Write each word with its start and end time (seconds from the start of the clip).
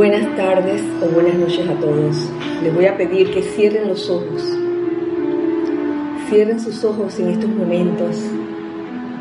Buenas 0.00 0.34
tardes 0.34 0.80
o 1.02 1.14
buenas 1.14 1.34
noches 1.34 1.68
a 1.68 1.74
todos. 1.74 2.16
Les 2.62 2.74
voy 2.74 2.86
a 2.86 2.96
pedir 2.96 3.30
que 3.34 3.42
cierren 3.42 3.86
los 3.86 4.08
ojos. 4.08 4.42
Cierren 6.30 6.58
sus 6.58 6.82
ojos 6.84 7.18
en 7.18 7.28
estos 7.28 7.50
momentos 7.50 8.16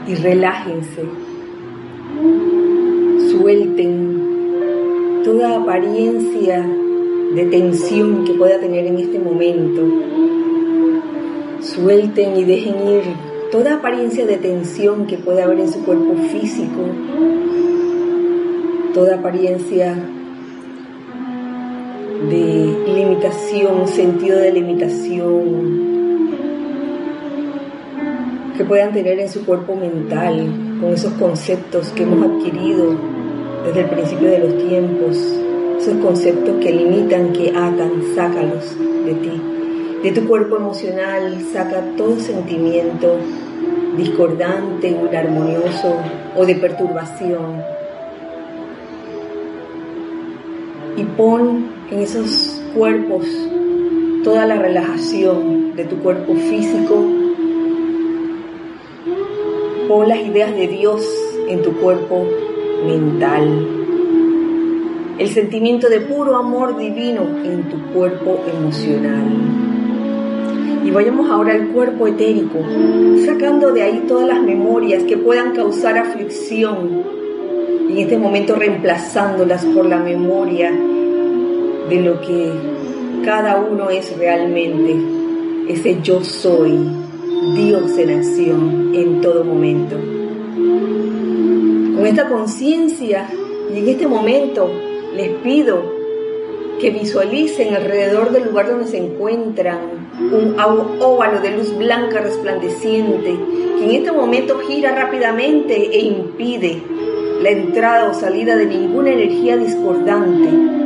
y 0.07 0.15
relájense. 0.15 1.04
Suelten 3.29 5.21
toda 5.25 5.57
apariencia 5.57 6.65
de 7.36 7.46
tensión 7.47 8.23
que 8.23 8.36
pueda 8.36 8.57
tener 8.61 8.86
en 8.86 9.00
este 9.00 9.19
momento. 9.19 9.82
Suelten 11.59 12.37
y 12.37 12.46
dejen 12.46 12.75
ir 12.87 13.01
toda 13.51 13.73
apariencia 13.73 14.25
de 14.25 14.37
tensión 14.37 15.07
que 15.07 15.18
pueda 15.18 15.43
haber 15.43 15.59
en 15.59 15.73
su 15.73 15.83
cuerpo 15.83 16.15
físico, 16.32 16.86
toda 18.93 19.15
apariencia 19.18 19.97
limitación, 23.19 23.87
sentido 23.87 24.39
de 24.39 24.51
limitación 24.54 25.89
que 28.57 28.64
puedan 28.64 28.93
tener 28.93 29.19
en 29.19 29.29
su 29.29 29.45
cuerpo 29.45 29.75
mental 29.75 30.50
con 30.79 30.93
esos 30.93 31.11
conceptos 31.14 31.89
que 31.89 32.03
hemos 32.03 32.25
adquirido 32.25 32.95
desde 33.66 33.81
el 33.81 33.89
principio 33.89 34.30
de 34.30 34.39
los 34.39 34.58
tiempos, 34.67 35.17
esos 35.80 35.95
conceptos 35.95 36.55
que 36.61 36.72
limitan, 36.72 37.33
que 37.33 37.50
atan, 37.50 37.92
sácalos 38.16 38.78
de 39.05 39.14
ti. 39.16 39.42
De 40.03 40.11
tu 40.14 40.25
cuerpo 40.25 40.56
emocional 40.56 41.38
saca 41.52 41.84
todo 41.97 42.17
sentimiento 42.20 43.17
discordante 43.97 44.95
o 44.95 45.08
inarmonioso 45.08 45.95
o 46.38 46.45
de 46.45 46.56
perturbación. 46.56 47.64
Y 50.95 51.03
pon 51.03 51.67
en 51.92 52.00
esos 52.00 52.59
cuerpos 52.73 53.25
toda 54.23 54.45
la 54.45 54.56
relajación 54.56 55.75
de 55.75 55.86
tu 55.86 55.98
cuerpo 55.98 56.34
físico. 56.36 57.03
Pon 59.88 60.08
las 60.08 60.20
ideas 60.20 60.53
de 60.53 60.67
Dios 60.67 61.08
en 61.47 61.62
tu 61.62 61.73
cuerpo 61.80 62.28
mental. 62.86 63.67
El 65.17 65.28
sentimiento 65.28 65.90
de 65.90 66.02
puro 66.02 66.36
amor 66.36 66.78
divino 66.78 67.22
en 67.44 67.64
tu 67.70 67.94
cuerpo 67.94 68.44
emocional. 68.47 69.25
Y 70.86 70.92
vayamos 70.92 71.30
ahora 71.30 71.53
al 71.53 71.70
cuerpo 71.70 72.08
etérico, 72.08 72.59
sacando 73.25 73.73
de 73.73 73.84
ahí 73.84 74.06
todas 74.08 74.28
las 74.28 74.42
memorias 74.42 75.03
que 75.03 75.17
puedan 75.17 75.53
causar 75.53 75.97
aflicción 75.97 77.03
y 77.90 77.94
en 77.94 77.97
este 77.97 78.17
momento 78.17 78.56
reemplazándolas 78.56 79.66
por 79.66 79.86
la 79.86 79.97
memoria 79.97 80.72
de 81.90 82.02
lo 82.02 82.22
que 82.22 82.52
cada 83.26 83.58
uno 83.58 83.90
es 83.90 84.16
realmente, 84.18 84.95
ese 85.68 86.00
yo 86.02 86.23
soy, 86.23 86.78
Dios 87.56 87.98
en 87.98 88.09
acción 88.12 88.92
en 88.94 89.22
todo 89.22 89.44
momento. 89.44 89.96
Con 91.96 92.06
esta 92.06 92.30
conciencia 92.30 93.28
y 93.73 93.80
en 93.80 93.88
este 93.90 94.08
momento 94.08 94.70
les 95.16 95.30
pido 95.40 95.98
que 96.80 96.92
visualicen 96.92 97.73
alrededor 97.73 98.31
del 98.31 98.46
lugar 98.46 98.70
donde 98.70 98.88
se 98.88 98.98
encuentran 98.98 99.80
un 100.20 100.56
óvalo 100.59 101.42
de 101.42 101.58
luz 101.58 101.76
blanca 101.78 102.22
resplandeciente 102.22 103.36
que 103.78 103.84
en 103.84 103.92
este 103.92 104.12
momento 104.12 104.59
gira 104.59 104.94
rápidamente 104.94 105.75
e 105.75 106.00
impide 106.02 106.81
la 107.42 107.50
entrada 107.50 108.09
o 108.09 108.13
salida 108.13 108.56
de 108.56 108.66
ninguna 108.66 109.12
energía 109.12 109.58
discordante 109.58 110.78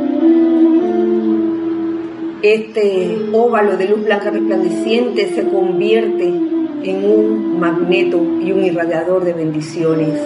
este 2.44 3.16
óvalo 3.32 3.78
de 3.78 3.88
luz 3.88 4.04
blanca 4.04 4.28
resplandeciente 4.28 5.28
se 5.34 5.48
convierte 5.48 6.26
en 6.26 7.04
un 7.10 7.58
magneto 7.58 8.22
y 8.22 8.52
un 8.52 8.62
irradiador 8.62 9.24
de 9.24 9.32
bendiciones. 9.32 10.20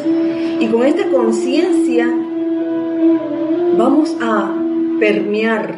Y 0.59 0.67
con 0.67 0.85
esta 0.85 1.09
conciencia 1.11 2.13
vamos 3.77 4.17
a 4.21 4.53
permear 4.99 5.77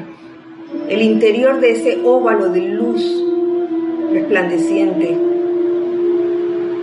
el 0.88 1.02
interior 1.02 1.60
de 1.60 1.72
ese 1.72 2.00
óvalo 2.06 2.48
de 2.48 2.62
luz 2.62 3.04
resplandeciente. 4.10 5.18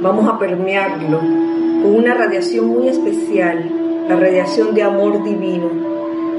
Vamos 0.04 0.30
a 0.30 0.38
permearlo 0.38 1.18
con 1.18 1.96
una 1.96 2.14
radiación 2.14 2.68
muy 2.68 2.90
especial, 2.90 3.72
la 4.08 4.18
radiación 4.18 4.76
de 4.76 4.84
amor 4.84 5.24
divino. 5.24 5.72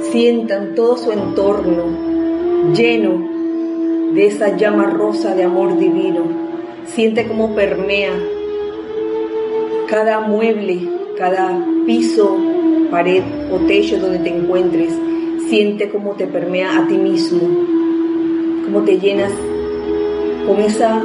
Sientan 0.02 0.76
todo 0.76 0.96
su 0.96 1.10
entorno 1.10 2.07
lleno 2.74 4.12
de 4.14 4.26
esa 4.26 4.56
llama 4.56 4.86
rosa 4.86 5.34
de 5.34 5.44
amor 5.44 5.78
divino. 5.78 6.22
Siente 6.86 7.26
cómo 7.26 7.54
permea 7.54 8.12
cada 9.88 10.20
mueble, 10.20 10.88
cada 11.16 11.64
piso, 11.86 12.36
pared 12.90 13.22
o 13.52 13.58
techo 13.66 13.98
donde 13.98 14.18
te 14.18 14.30
encuentres. 14.30 14.92
Siente 15.48 15.88
cómo 15.88 16.12
te 16.12 16.26
permea 16.26 16.78
a 16.78 16.86
ti 16.86 16.96
mismo, 16.96 17.40
cómo 18.64 18.82
te 18.82 18.98
llenas 18.98 19.32
con 20.46 20.60
esa 20.60 21.02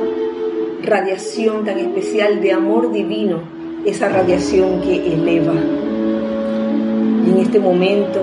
radiación 0.84 1.64
tan 1.64 1.80
especial 1.80 2.42
de 2.42 2.52
amor 2.52 2.92
divino, 2.92 3.42
esa 3.86 4.10
radiación 4.10 4.82
que 4.82 5.14
eleva. 5.14 5.54
Y 7.26 7.32
en 7.32 7.38
este 7.40 7.60
momento 7.60 8.22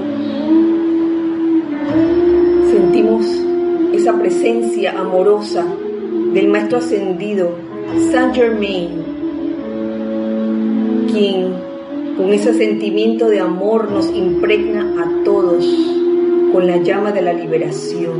esa 3.92 4.18
presencia 4.18 4.98
amorosa 4.98 5.64
del 6.32 6.48
Maestro 6.48 6.78
Ascendido, 6.78 7.50
Saint 8.10 8.34
Germain, 8.34 8.90
quien 11.10 11.54
con 12.16 12.32
ese 12.32 12.54
sentimiento 12.54 13.28
de 13.28 13.40
amor 13.40 13.90
nos 13.90 14.10
impregna 14.14 15.02
a 15.02 15.24
todos 15.24 15.64
con 16.52 16.66
la 16.66 16.76
llama 16.78 17.12
de 17.12 17.22
la 17.22 17.32
liberación, 17.32 18.10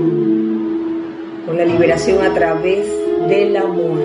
con 1.47 1.57
la 1.57 1.65
liberación 1.65 2.25
a 2.25 2.33
través 2.33 2.87
del 3.29 3.57
amor. 3.57 3.99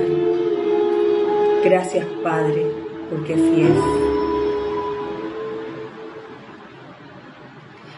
Gracias 1.64 2.06
Padre, 2.22 2.66
porque 3.10 3.34
así 3.34 3.62
es. 3.62 4.15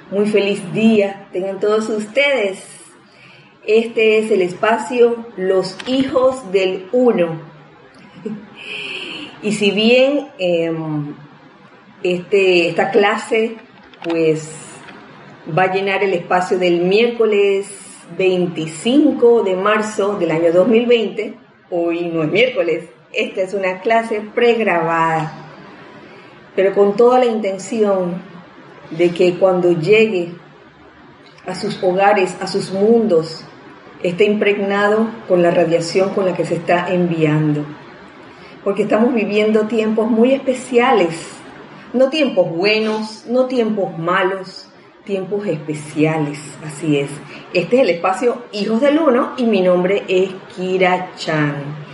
Muy 0.09 0.25
feliz 0.25 0.62
día 0.73 1.28
tengan 1.34 1.59
todos 1.59 1.90
ustedes. 1.90 2.63
Este 3.66 4.19
es 4.19 4.31
el 4.31 4.41
espacio 4.41 5.25
Los 5.35 5.78
Hijos 5.85 6.51
del 6.51 6.88
Uno. 6.91 7.41
Y 9.44 9.51
si 9.51 9.69
bien 9.69 10.29
em, 10.40 11.13
este, 12.01 12.69
esta 12.69 12.90
clase 12.90 13.57
pues 14.03 14.50
va 15.57 15.63
a 15.63 15.73
llenar 15.73 16.03
el 16.03 16.13
espacio 16.16 16.57
del 16.57 16.81
miércoles 16.81 17.69
25 18.18 19.44
de 19.44 19.56
marzo 19.56 20.18
del 20.18 20.31
año 20.31 20.51
2020, 20.51 21.35
hoy 21.69 22.06
no 22.06 22.24
es 22.24 22.31
miércoles, 22.31 22.89
esta 23.13 23.41
es 23.41 23.53
una 23.53 23.79
clase 23.81 24.22
pregrabada, 24.34 25.31
pero 26.56 26.74
con 26.74 26.95
toda 26.95 27.19
la 27.19 27.25
intención 27.25 28.37
de 28.92 29.12
que 29.12 29.36
cuando 29.38 29.72
llegue 29.72 30.34
a 31.46 31.56
sus 31.56 31.81
hogares, 31.81 32.36
a 32.42 32.48
sus 32.48 32.72
mundos, 32.72 33.44
esté 34.03 34.25
impregnado 34.25 35.10
con 35.28 35.42
la 35.42 35.51
radiación 35.51 36.10
con 36.10 36.25
la 36.25 36.34
que 36.34 36.45
se 36.45 36.56
está 36.56 36.94
enviando. 36.94 37.66
Porque 38.63 38.84
estamos 38.84 39.13
viviendo 39.13 39.68
tiempos 39.68 40.10
muy 40.10 40.34
especiales, 40.34 41.16
no 41.94 42.10
tiempos 42.10 42.50
buenos, 42.50 43.25
no 43.28 43.45
tiempos 43.45 43.98
malos, 43.98 44.68
tiempos 45.06 45.48
especiales, 45.48 46.40
así 46.66 46.98
es. 46.98 47.10
Este 47.54 47.78
es 47.78 47.83
el 47.83 47.90
espacio 47.92 48.44
Hijos 48.51 48.81
del 48.81 49.00
Uno 49.00 49.33
y 49.38 49.45
mi 49.45 49.62
nombre 49.62 50.04
es 50.07 50.31
Kira 50.56 51.12
Chan. 51.16 51.87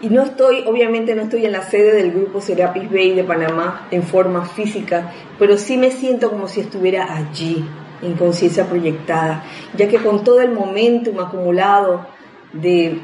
Y 0.00 0.08
no 0.10 0.22
estoy, 0.22 0.62
obviamente 0.66 1.14
no 1.14 1.22
estoy 1.22 1.46
en 1.46 1.52
la 1.52 1.62
sede 1.62 1.92
del 1.92 2.12
grupo 2.12 2.40
Serapis 2.40 2.90
Bay 2.90 3.14
de 3.14 3.24
Panamá 3.24 3.88
en 3.90 4.04
forma 4.04 4.44
física, 4.44 5.12
pero 5.38 5.58
sí 5.58 5.76
me 5.76 5.90
siento 5.90 6.30
como 6.30 6.46
si 6.46 6.60
estuviera 6.60 7.16
allí, 7.16 7.64
en 8.00 8.14
conciencia 8.14 8.64
proyectada, 8.64 9.44
ya 9.76 9.88
que 9.88 9.98
con 9.98 10.22
todo 10.22 10.40
el 10.40 10.52
momentum 10.52 11.18
acumulado 11.18 12.06
de 12.52 13.00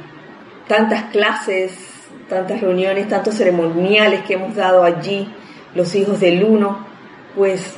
tantas 0.68 1.04
clases, 1.10 1.76
tantas 2.28 2.60
reuniones, 2.60 3.08
tantos 3.08 3.34
ceremoniales 3.34 4.24
que 4.24 4.34
hemos 4.34 4.54
dado 4.54 4.84
allí, 4.84 5.28
los 5.74 5.94
hijos 5.94 6.20
del 6.20 6.44
uno, 6.44 6.86
pues 7.34 7.74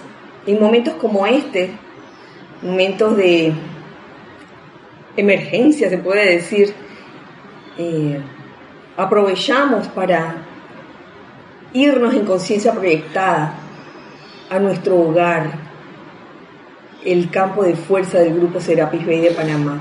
en 0.47 0.61
momentos 0.61 0.95
como 0.95 1.27
este, 1.27 1.71
momentos 2.63 3.17
de 3.17 3.53
emergencia 5.17 5.89
se 5.89 5.99
puede 5.99 6.35
decir, 6.35 6.75
eh, 7.79 8.21
aprovechamos 8.97 9.89
para 9.89 10.37
irnos 11.73 12.15
en 12.15 12.25
conciencia 12.25 12.73
proyectada 12.73 13.55
a 14.49 14.59
nuestro 14.59 14.97
hogar, 14.97 15.51
el 17.05 17.31
campo 17.31 17.63
de 17.63 17.75
fuerza 17.75 18.19
del 18.19 18.35
grupo 18.35 18.61
Serapis 18.61 19.07
Bay 19.07 19.21
de 19.21 19.31
Panamá. 19.31 19.81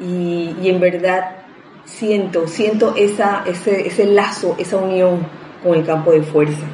Y, 0.00 0.54
en 0.68 0.80
verdad 0.80 1.36
siento, 1.84 2.48
siento 2.48 2.94
esa, 2.96 3.44
ese, 3.46 3.86
ese 3.86 4.06
lazo, 4.06 4.56
esa 4.58 4.76
unión 4.76 5.26
con 5.62 5.74
el 5.74 5.84
campo 5.84 6.10
de 6.12 6.22
fuerza. 6.22 6.66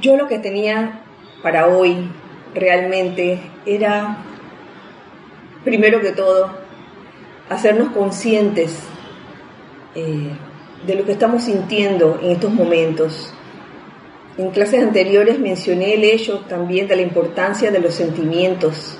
Yo 0.00 0.16
lo 0.16 0.26
que 0.26 0.38
tenía 0.38 1.00
para 1.42 1.68
hoy 1.68 2.08
realmente 2.54 3.40
era, 3.64 4.18
primero 5.64 6.00
que 6.00 6.10
todo, 6.10 6.50
hacernos 7.48 7.90
conscientes 7.90 8.88
eh, 9.94 10.30
de 10.86 10.94
lo 10.94 11.04
que 11.04 11.12
estamos 11.12 11.44
sintiendo 11.44 12.18
en 12.22 12.32
estos 12.32 12.52
momentos. 12.52 13.32
En 14.38 14.50
clases 14.50 14.82
anteriores 14.82 15.38
mencioné 15.38 15.94
el 15.94 16.04
hecho 16.04 16.40
también 16.48 16.88
de 16.88 16.96
la 16.96 17.02
importancia 17.02 17.70
de 17.70 17.80
los 17.80 17.94
sentimientos 17.94 18.98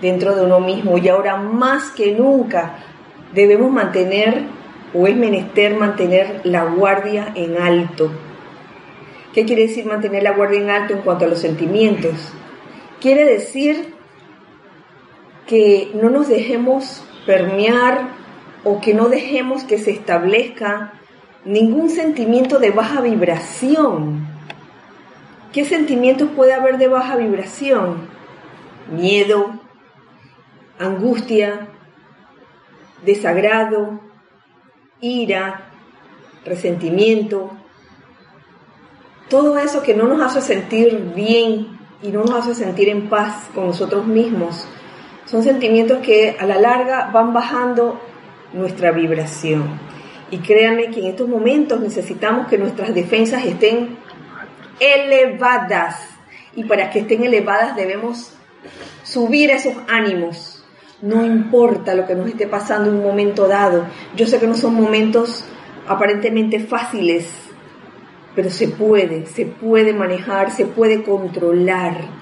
dentro 0.00 0.34
de 0.34 0.44
uno 0.44 0.58
mismo 0.60 0.98
y 0.98 1.08
ahora 1.08 1.36
más 1.36 1.90
que 1.90 2.12
nunca 2.12 2.78
debemos 3.32 3.70
mantener 3.70 4.42
o 4.92 5.06
es 5.06 5.16
menester 5.16 5.74
mantener 5.76 6.40
la 6.44 6.64
guardia 6.64 7.32
en 7.34 7.56
alto. 7.56 8.10
¿Qué 9.32 9.44
quiere 9.44 9.62
decir 9.62 9.86
mantener 9.86 10.22
la 10.22 10.32
guardia 10.32 10.60
en 10.60 10.70
alto 10.70 10.92
en 10.92 11.00
cuanto 11.00 11.24
a 11.24 11.28
los 11.28 11.38
sentimientos? 11.38 12.32
Quiere 13.00 13.24
decir 13.24 13.94
que 15.46 15.90
no 15.94 16.10
nos 16.10 16.28
dejemos 16.28 17.02
permear 17.24 18.08
o 18.64 18.80
que 18.80 18.94
no 18.94 19.08
dejemos 19.08 19.64
que 19.64 19.78
se 19.78 19.90
establezca 19.90 20.92
ningún 21.44 21.90
sentimiento 21.90 22.58
de 22.58 22.70
baja 22.70 23.00
vibración. 23.00 24.26
¿Qué 25.52 25.64
sentimientos 25.64 26.30
puede 26.34 26.54
haber 26.54 26.78
de 26.78 26.88
baja 26.88 27.16
vibración? 27.16 28.08
Miedo, 28.90 29.60
angustia, 30.78 31.68
desagrado, 33.04 34.00
ira, 35.00 35.68
resentimiento, 36.44 37.50
todo 39.28 39.58
eso 39.58 39.82
que 39.82 39.94
no 39.94 40.06
nos 40.06 40.20
hace 40.20 40.40
sentir 40.40 41.12
bien 41.14 41.78
y 42.02 42.08
no 42.08 42.20
nos 42.20 42.32
hace 42.32 42.54
sentir 42.54 42.88
en 42.88 43.08
paz 43.08 43.48
con 43.54 43.66
nosotros 43.66 44.06
mismos, 44.06 44.66
son 45.24 45.42
sentimientos 45.42 46.00
que 46.00 46.36
a 46.38 46.46
la 46.46 46.58
larga 46.58 47.10
van 47.12 47.32
bajando 47.32 47.98
nuestra 48.52 48.90
vibración. 48.92 49.78
Y 50.30 50.38
créanme 50.38 50.90
que 50.90 51.00
en 51.00 51.06
estos 51.06 51.28
momentos 51.28 51.80
necesitamos 51.80 52.48
que 52.48 52.58
nuestras 52.58 52.94
defensas 52.94 53.44
estén 53.44 53.98
elevadas. 54.80 56.08
Y 56.54 56.64
para 56.64 56.90
que 56.90 57.00
estén 57.00 57.24
elevadas 57.24 57.76
debemos 57.76 58.32
subir 59.02 59.50
esos 59.50 59.74
ánimos. 59.88 60.64
No 61.02 61.24
importa 61.24 61.94
lo 61.94 62.06
que 62.06 62.14
nos 62.14 62.28
esté 62.28 62.46
pasando 62.46 62.90
en 62.90 62.96
un 62.96 63.02
momento 63.02 63.48
dado. 63.48 63.86
Yo 64.16 64.26
sé 64.26 64.38
que 64.38 64.46
no 64.46 64.54
son 64.54 64.74
momentos 64.74 65.44
aparentemente 65.86 66.60
fáciles, 66.60 67.28
pero 68.34 68.50
se 68.50 68.68
puede, 68.68 69.26
se 69.26 69.46
puede 69.46 69.92
manejar, 69.92 70.50
se 70.50 70.64
puede 70.64 71.02
controlar 71.02 72.21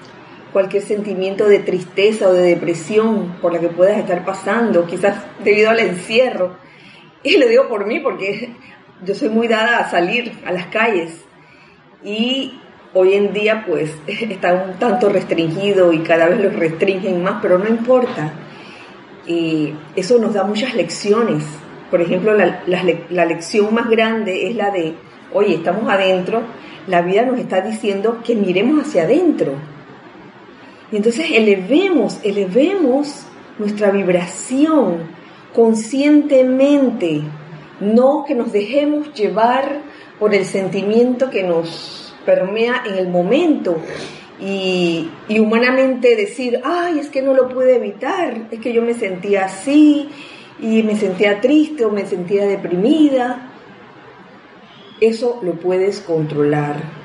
cualquier 0.51 0.83
sentimiento 0.83 1.47
de 1.47 1.59
tristeza 1.59 2.27
o 2.27 2.33
de 2.33 2.41
depresión 2.41 3.37
por 3.41 3.53
la 3.53 3.59
que 3.59 3.69
puedas 3.69 3.97
estar 3.97 4.25
pasando, 4.25 4.85
quizás 4.85 5.15
debido 5.43 5.69
al 5.69 5.79
encierro. 5.79 6.57
Y 7.23 7.37
lo 7.37 7.47
digo 7.47 7.67
por 7.67 7.85
mí 7.85 7.99
porque 7.99 8.49
yo 9.05 9.13
soy 9.13 9.29
muy 9.29 9.47
dada 9.47 9.77
a 9.77 9.91
salir 9.91 10.39
a 10.43 10.51
las 10.51 10.65
calles 10.67 11.23
y 12.03 12.59
hoy 12.95 13.13
en 13.13 13.31
día 13.31 13.63
pues 13.67 13.95
está 14.07 14.53
un 14.53 14.79
tanto 14.79 15.07
restringido 15.07 15.93
y 15.93 15.99
cada 15.99 16.27
vez 16.27 16.39
lo 16.39 16.49
restringen 16.49 17.21
más, 17.21 17.35
pero 17.39 17.59
no 17.59 17.67
importa. 17.67 18.33
Y 19.27 19.75
eso 19.95 20.17
nos 20.17 20.33
da 20.33 20.43
muchas 20.43 20.73
lecciones. 20.73 21.43
Por 21.91 22.01
ejemplo, 22.01 22.33
la, 22.33 22.63
la 22.65 23.25
lección 23.25 23.71
más 23.71 23.87
grande 23.87 24.49
es 24.49 24.55
la 24.55 24.71
de, 24.71 24.95
oye, 25.31 25.55
estamos 25.55 25.87
adentro, 25.91 26.41
la 26.87 27.03
vida 27.03 27.21
nos 27.23 27.37
está 27.37 27.61
diciendo 27.61 28.19
que 28.25 28.33
miremos 28.33 28.87
hacia 28.87 29.03
adentro 29.03 29.53
y 30.91 30.97
entonces 30.97 31.27
elevemos, 31.31 32.19
elevemos 32.23 33.23
nuestra 33.57 33.91
vibración 33.91 35.09
conscientemente, 35.53 37.21
no 37.79 38.25
que 38.25 38.35
nos 38.35 38.51
dejemos 38.51 39.13
llevar 39.13 39.79
por 40.19 40.35
el 40.35 40.45
sentimiento 40.45 41.29
que 41.29 41.43
nos 41.43 42.13
permea 42.25 42.83
en 42.85 42.95
el 42.95 43.07
momento. 43.07 43.77
Y, 44.39 45.09
humanamente 45.29 46.15
decir, 46.15 46.61
ay, 46.63 46.99
es 46.99 47.09
que 47.09 47.21
no 47.21 47.33
lo 47.33 47.47
pude 47.47 47.75
evitar, 47.75 48.47
es 48.49 48.59
que 48.59 48.73
yo 48.73 48.81
me 48.81 48.95
sentía 48.95 49.45
así 49.45 50.09
y 50.59 50.81
me 50.81 50.95
sentía 50.95 51.39
triste 51.41 51.85
o 51.85 51.91
me 51.91 52.05
sentía 52.05 52.45
deprimida. 52.45 53.51
Eso 54.99 55.39
lo 55.43 55.53
puedes 55.53 56.01
controlar 56.01 57.00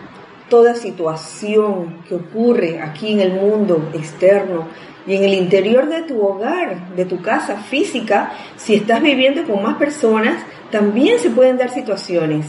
toda 0.48 0.74
situación 0.74 2.02
que 2.08 2.14
ocurre 2.14 2.80
aquí 2.80 3.12
en 3.12 3.20
el 3.20 3.32
mundo 3.32 3.90
externo 3.94 4.68
y 5.06 5.14
en 5.14 5.24
el 5.24 5.34
interior 5.34 5.88
de 5.88 6.02
tu 6.02 6.20
hogar, 6.20 6.94
de 6.96 7.04
tu 7.04 7.22
casa 7.22 7.56
física, 7.56 8.32
si 8.56 8.74
estás 8.74 9.02
viviendo 9.02 9.44
con 9.44 9.62
más 9.62 9.76
personas, 9.76 10.44
también 10.70 11.18
se 11.18 11.30
pueden 11.30 11.58
dar 11.58 11.70
situaciones. 11.70 12.46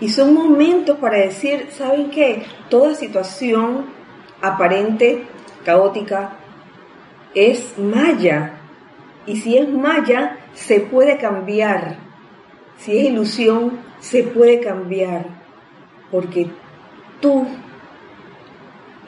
Y 0.00 0.08
son 0.08 0.32
momentos 0.32 0.98
para 0.98 1.18
decir, 1.18 1.66
¿saben 1.70 2.10
qué? 2.10 2.44
Toda 2.68 2.94
situación 2.94 3.86
aparente, 4.40 5.24
caótica, 5.64 6.36
es 7.34 7.76
maya. 7.78 8.60
Y 9.26 9.36
si 9.36 9.58
es 9.58 9.68
maya, 9.68 10.38
se 10.54 10.80
puede 10.80 11.18
cambiar. 11.18 11.96
Si 12.78 12.96
es 12.96 13.04
ilusión, 13.06 13.80
se 13.98 14.22
puede 14.22 14.60
cambiar. 14.60 15.26
Porque 16.12 16.48
Tú 17.20 17.46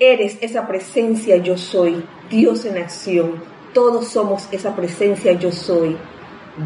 eres 0.00 0.38
esa 0.40 0.66
presencia 0.66 1.36
yo 1.36 1.56
soy, 1.56 2.04
Dios 2.28 2.64
en 2.64 2.78
acción. 2.78 3.42
Todos 3.72 4.08
somos 4.08 4.48
esa 4.50 4.74
presencia 4.74 5.32
yo 5.34 5.52
soy, 5.52 5.96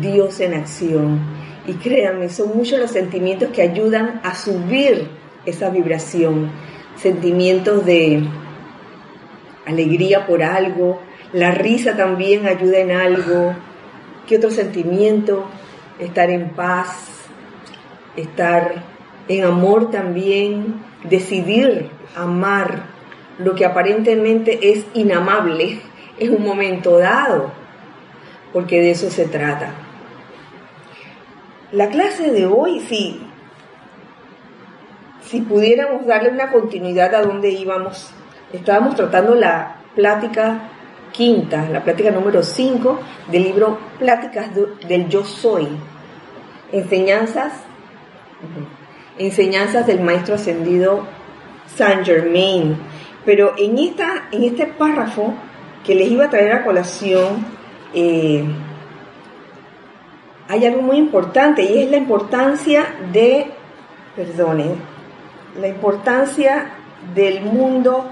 Dios 0.00 0.40
en 0.40 0.54
acción. 0.54 1.20
Y 1.66 1.74
créanme, 1.74 2.30
son 2.30 2.56
muchos 2.56 2.78
los 2.78 2.90
sentimientos 2.90 3.50
que 3.50 3.62
ayudan 3.62 4.20
a 4.22 4.34
subir 4.34 5.08
esa 5.44 5.68
vibración. 5.68 6.50
Sentimientos 6.96 7.84
de 7.84 8.22
alegría 9.66 10.26
por 10.26 10.42
algo, 10.42 11.00
la 11.32 11.50
risa 11.50 11.96
también 11.96 12.46
ayuda 12.46 12.78
en 12.78 12.92
algo. 12.92 13.54
¿Qué 14.26 14.36
otro 14.36 14.50
sentimiento? 14.50 15.44
Estar 15.98 16.30
en 16.30 16.50
paz, 16.50 17.26
estar 18.16 18.93
en 19.28 19.44
amor 19.44 19.90
también, 19.90 20.82
decidir 21.04 21.90
amar 22.16 22.84
lo 23.38 23.54
que 23.54 23.64
aparentemente 23.64 24.70
es 24.72 24.86
inamable 24.94 25.80
en 26.18 26.34
un 26.34 26.44
momento 26.44 26.98
dado, 26.98 27.50
porque 28.52 28.80
de 28.80 28.92
eso 28.92 29.10
se 29.10 29.26
trata. 29.26 29.72
La 31.72 31.88
clase 31.88 32.30
de 32.30 32.46
hoy, 32.46 32.80
sí, 32.80 33.20
si 35.22 35.40
pudiéramos 35.40 36.06
darle 36.06 36.30
una 36.30 36.52
continuidad 36.52 37.14
a 37.14 37.22
donde 37.22 37.50
íbamos, 37.50 38.10
estábamos 38.52 38.94
tratando 38.94 39.34
la 39.34 39.76
plática 39.94 40.70
quinta, 41.12 41.68
la 41.70 41.82
plática 41.82 42.10
número 42.10 42.42
5 42.42 43.00
del 43.30 43.44
libro 43.44 43.78
Pláticas 43.98 44.50
del 44.86 45.08
Yo 45.08 45.24
Soy, 45.24 45.68
enseñanzas 46.70 47.52
enseñanzas 49.18 49.86
del 49.86 50.00
maestro 50.00 50.34
ascendido 50.34 51.06
Saint 51.76 52.04
Germain. 52.04 52.76
Pero 53.24 53.54
en, 53.56 53.78
esta, 53.78 54.28
en 54.32 54.44
este 54.44 54.66
párrafo 54.66 55.34
que 55.84 55.94
les 55.94 56.10
iba 56.10 56.26
a 56.26 56.30
traer 56.30 56.52
a 56.52 56.64
colación, 56.64 57.44
eh, 57.94 58.44
hay 60.48 60.66
algo 60.66 60.82
muy 60.82 60.96
importante 60.96 61.62
y 61.62 61.82
es 61.82 61.90
la 61.90 61.96
importancia 61.96 62.86
de, 63.12 63.50
perdone, 64.14 64.74
la 65.60 65.68
importancia 65.68 66.72
del 67.14 67.42
mundo, 67.42 68.10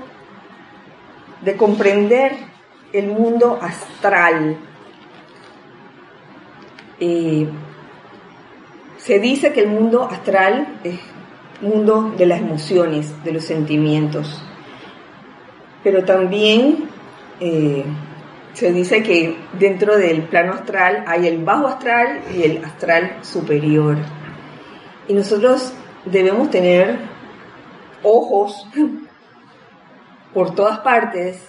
de 1.43 1.57
comprender 1.57 2.33
el 2.93 3.09
mundo 3.09 3.59
astral. 3.61 4.57
Eh, 7.01 7.49
se 9.03 9.19
dice 9.19 9.53
que 9.53 9.61
el 9.61 9.69
mundo 9.69 10.05
astral 10.05 10.79
es 10.85 11.01
mundo 11.61 12.15
de 12.17 12.27
las 12.27 12.41
emociones, 12.41 13.13
de 13.25 13.33
los 13.33 13.45
sentimientos, 13.45 14.41
pero 15.83 16.05
también 16.05 16.85
eh, 17.41 17.85
se 18.53 18.73
dice 18.73 19.03
que 19.03 19.37
dentro 19.59 19.99
del 19.99 20.23
plano 20.23 20.53
astral 20.53 21.05
hay 21.09 21.27
el 21.27 21.45
bajo 21.45 21.67
astral 21.67 22.21
y 22.37 22.45
el 22.45 22.65
astral 22.65 23.19
superior. 23.23 23.97
Y 25.09 25.15
nosotros 25.15 25.73
debemos 26.05 26.51
tener 26.51 26.99
ojos 28.05 28.69
por 30.33 30.55
todas 30.55 30.79
partes. 30.79 31.45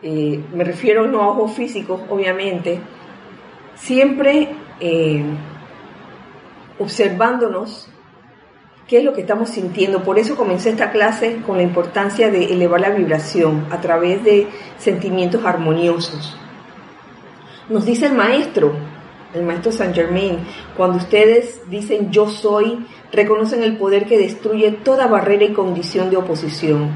Eh, 0.00 0.40
me 0.52 0.62
refiero 0.62 1.08
no 1.08 1.22
a 1.22 1.28
ojos 1.28 1.54
físicos, 1.54 2.02
obviamente, 2.08 2.78
siempre 3.74 4.50
eh, 4.78 5.24
observándonos 6.78 7.88
qué 8.86 8.98
es 8.98 9.04
lo 9.04 9.12
que 9.12 9.22
estamos 9.22 9.50
sintiendo. 9.50 10.02
Por 10.02 10.18
eso 10.18 10.36
comencé 10.36 10.70
esta 10.70 10.90
clase 10.90 11.38
con 11.46 11.56
la 11.56 11.62
importancia 11.62 12.30
de 12.30 12.52
elevar 12.52 12.80
la 12.80 12.90
vibración 12.90 13.66
a 13.70 13.80
través 13.80 14.22
de 14.24 14.46
sentimientos 14.78 15.44
armoniosos. 15.44 16.36
Nos 17.68 17.86
dice 17.86 18.06
el 18.06 18.12
maestro, 18.12 18.74
el 19.32 19.42
maestro 19.42 19.72
Saint 19.72 19.94
Germain, 19.94 20.38
cuando 20.76 20.98
ustedes 20.98 21.62
dicen 21.70 22.10
yo 22.10 22.28
soy, 22.28 22.86
reconocen 23.10 23.62
el 23.62 23.78
poder 23.78 24.06
que 24.06 24.18
destruye 24.18 24.70
toda 24.72 25.06
barrera 25.06 25.44
y 25.44 25.52
condición 25.52 26.10
de 26.10 26.18
oposición. 26.18 26.90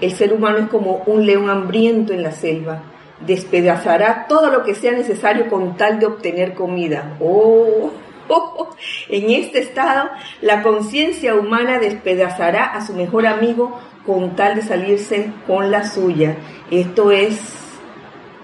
El 0.00 0.12
ser 0.12 0.32
humano 0.32 0.58
es 0.58 0.68
como 0.68 1.02
un 1.06 1.26
león 1.26 1.50
hambriento 1.50 2.12
en 2.12 2.22
la 2.22 2.32
selva. 2.32 2.82
Despedazará 3.24 4.26
todo 4.28 4.50
lo 4.50 4.64
que 4.64 4.74
sea 4.74 4.92
necesario 4.92 5.48
con 5.48 5.76
tal 5.76 6.00
de 6.00 6.06
obtener 6.06 6.54
comida. 6.54 7.16
Oh, 7.20 7.92
en 9.08 9.30
este 9.30 9.60
estado, 9.60 10.10
la 10.40 10.62
conciencia 10.62 11.34
humana 11.34 11.78
despedazará 11.78 12.64
a 12.64 12.84
su 12.84 12.94
mejor 12.94 13.26
amigo 13.26 13.78
con 14.06 14.36
tal 14.36 14.56
de 14.56 14.62
salirse 14.62 15.32
con 15.46 15.70
la 15.70 15.88
suya. 15.88 16.36
Esto 16.70 17.10
es 17.10 17.40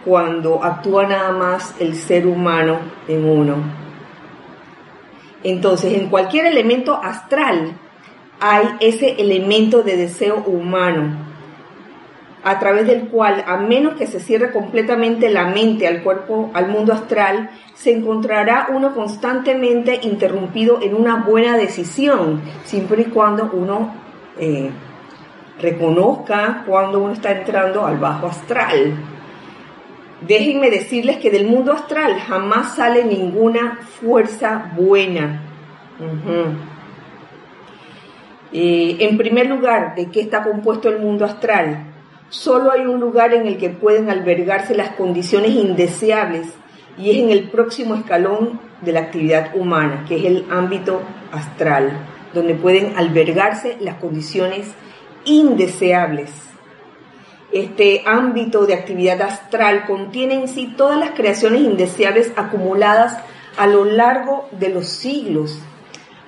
cuando 0.05 0.65
actúa 0.65 1.07
nada 1.07 1.33
más 1.33 1.75
el 1.79 1.95
ser 1.95 2.27
humano 2.27 2.79
en 3.07 3.29
uno. 3.29 3.57
Entonces, 5.43 5.95
en 5.95 6.09
cualquier 6.09 6.47
elemento 6.47 6.95
astral 6.95 7.73
hay 8.41 8.67
ese 8.81 9.21
elemento 9.21 9.83
de 9.83 9.97
deseo 9.97 10.37
humano 10.45 11.30
a 12.43 12.59
través 12.59 12.87
del 12.87 13.09
cual, 13.09 13.45
a 13.47 13.57
menos 13.59 13.95
que 13.95 14.07
se 14.07 14.21
cierre 14.21 14.53
completamente 14.53 15.29
la 15.29 15.47
mente 15.47 15.87
al 15.87 16.03
cuerpo, 16.03 16.51
al 16.55 16.69
mundo 16.69 16.93
astral, 16.93 17.51
se 17.75 17.93
encontrará 17.93 18.69
uno 18.71 18.95
constantemente 18.95 20.01
interrumpido 20.03 20.81
en 20.83 20.95
una 20.95 21.17
buena 21.17 21.57
decisión, 21.57 22.41
siempre 22.65 23.03
y 23.03 23.05
cuando 23.07 23.51
uno 23.53 23.95
eh, 24.39 24.71
reconozca 25.61 26.65
cuando 26.67 27.01
uno 27.01 27.13
está 27.13 27.33
entrando 27.33 27.85
al 27.85 27.99
bajo 27.99 28.29
astral. 28.29 28.95
Déjenme 30.27 30.71
decirles 30.71 31.19
que 31.19 31.31
del 31.31 31.47
mundo 31.47 31.73
astral 31.73 32.19
jamás 32.21 32.77
sale 32.77 33.05
ninguna 33.05 33.79
fuerza 34.01 34.73
buena. 34.77 35.43
Eh, 38.53 38.97
en 39.01 39.17
primer 39.17 39.47
lugar, 39.47 39.95
¿de 39.95 40.11
qué 40.11 40.21
está 40.21 40.43
compuesto 40.43 40.89
el 40.89 40.99
mundo 40.99 41.25
astral? 41.25 41.90
Solo 42.31 42.71
hay 42.71 42.87
un 42.87 43.01
lugar 43.01 43.35
en 43.35 43.49
el 43.49 43.59
que 43.59 43.71
pueden 43.71 44.09
albergarse 44.09 44.77
las 44.77 44.91
condiciones 44.91 45.51
indeseables 45.51 46.47
y 46.97 47.11
es 47.11 47.17
en 47.17 47.31
el 47.31 47.51
próximo 47.51 47.97
escalón 47.97 48.61
de 48.83 48.93
la 48.93 49.01
actividad 49.01 49.57
humana, 49.57 50.05
que 50.07 50.17
es 50.17 50.25
el 50.25 50.47
ámbito 50.49 51.03
astral, 51.33 51.91
donde 52.33 52.55
pueden 52.55 52.97
albergarse 52.97 53.79
las 53.81 53.97
condiciones 53.97 54.69
indeseables. 55.25 56.31
Este 57.51 58.05
ámbito 58.07 58.65
de 58.65 58.75
actividad 58.75 59.21
astral 59.23 59.85
contiene 59.87 60.35
en 60.35 60.47
sí 60.47 60.73
todas 60.77 61.01
las 61.01 61.11
creaciones 61.11 61.63
indeseables 61.63 62.33
acumuladas 62.37 63.19
a 63.57 63.67
lo 63.67 63.85
largo 63.85 64.49
de 64.53 64.69
los 64.69 64.87
siglos. 64.87 65.59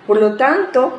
Por 0.05 0.21
lo 0.21 0.37
tanto, 0.37 0.99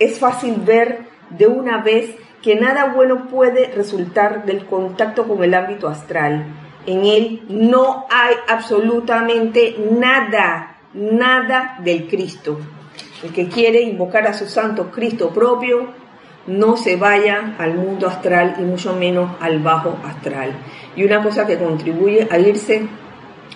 es 0.00 0.18
fácil 0.18 0.56
ver 0.56 1.06
de 1.30 1.46
una 1.46 1.82
vez 1.82 2.16
que 2.42 2.56
nada 2.56 2.92
bueno 2.94 3.28
puede 3.28 3.70
resultar 3.74 4.44
del 4.44 4.66
contacto 4.66 5.26
con 5.28 5.44
el 5.44 5.54
ámbito 5.54 5.88
astral. 5.88 6.46
En 6.86 7.04
él 7.04 7.42
no 7.48 8.06
hay 8.10 8.34
absolutamente 8.48 9.76
nada, 9.90 10.78
nada 10.94 11.76
del 11.80 12.08
Cristo. 12.08 12.58
El 13.22 13.32
que 13.32 13.48
quiere 13.48 13.82
invocar 13.82 14.26
a 14.26 14.32
su 14.32 14.46
santo 14.46 14.90
Cristo 14.90 15.30
propio, 15.30 15.92
no 16.46 16.76
se 16.78 16.96
vaya 16.96 17.54
al 17.58 17.74
mundo 17.74 18.08
astral 18.08 18.56
y 18.58 18.62
mucho 18.62 18.94
menos 18.94 19.32
al 19.40 19.58
bajo 19.58 19.98
astral. 20.04 20.52
Y 20.96 21.04
una 21.04 21.22
cosa 21.22 21.46
que 21.46 21.58
contribuye 21.58 22.26
a 22.30 22.38
irse 22.38 22.88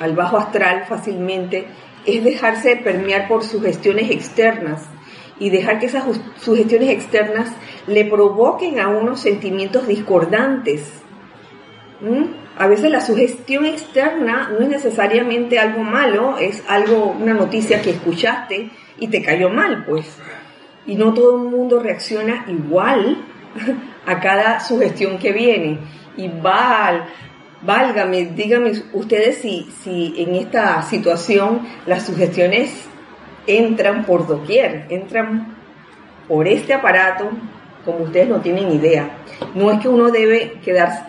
al 0.00 0.12
bajo 0.14 0.36
astral 0.36 0.84
fácilmente 0.86 1.66
es 2.04 2.22
dejarse 2.22 2.76
permear 2.76 3.26
por 3.26 3.42
sugestiones 3.42 4.10
externas 4.10 4.86
y 5.38 5.50
dejar 5.50 5.78
que 5.78 5.86
esas 5.86 6.04
sugestiones 6.40 6.90
externas 6.90 7.50
le 7.86 8.04
provoquen 8.04 8.78
a 8.78 8.88
unos 8.88 9.20
sentimientos 9.20 9.86
discordantes. 9.86 11.02
A 12.56 12.66
veces 12.66 12.90
la 12.90 13.00
sugestión 13.00 13.64
externa 13.64 14.50
no 14.52 14.60
es 14.60 14.68
necesariamente 14.68 15.58
algo 15.58 15.82
malo, 15.82 16.36
es 16.38 16.62
algo, 16.68 17.16
una 17.20 17.34
noticia 17.34 17.82
que 17.82 17.90
escuchaste 17.90 18.70
y 18.98 19.08
te 19.08 19.22
cayó 19.22 19.50
mal, 19.50 19.84
pues. 19.86 20.18
Y 20.86 20.96
no 20.96 21.14
todo 21.14 21.36
el 21.36 21.50
mundo 21.50 21.80
reacciona 21.80 22.44
igual 22.46 23.24
a 24.06 24.20
cada 24.20 24.60
sugestión 24.60 25.18
que 25.18 25.32
viene. 25.32 25.78
Y 26.16 26.28
val, 26.28 27.06
válgame, 27.62 28.26
díganme 28.26 28.72
ustedes 28.92 29.38
si, 29.38 29.68
si 29.82 30.14
en 30.18 30.36
esta 30.36 30.82
situación 30.82 31.66
las 31.86 32.06
sugestiones 32.06 32.88
entran 33.46 34.04
por 34.04 34.26
doquier, 34.26 34.86
entran 34.88 35.54
por 36.28 36.48
este 36.48 36.74
aparato 36.74 37.30
como 37.84 38.04
ustedes 38.04 38.28
no 38.28 38.40
tienen 38.40 38.72
idea. 38.72 39.10
No 39.54 39.70
es 39.70 39.80
que 39.80 39.88
uno 39.88 40.10
debe 40.10 40.60
quedarse, 40.64 41.02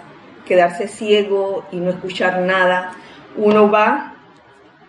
quedarse 0.46 0.88
ciego 0.88 1.66
y 1.72 1.78
no 1.78 1.90
escuchar 1.90 2.42
nada. 2.42 2.92
Uno 3.38 3.72
va, 3.72 4.16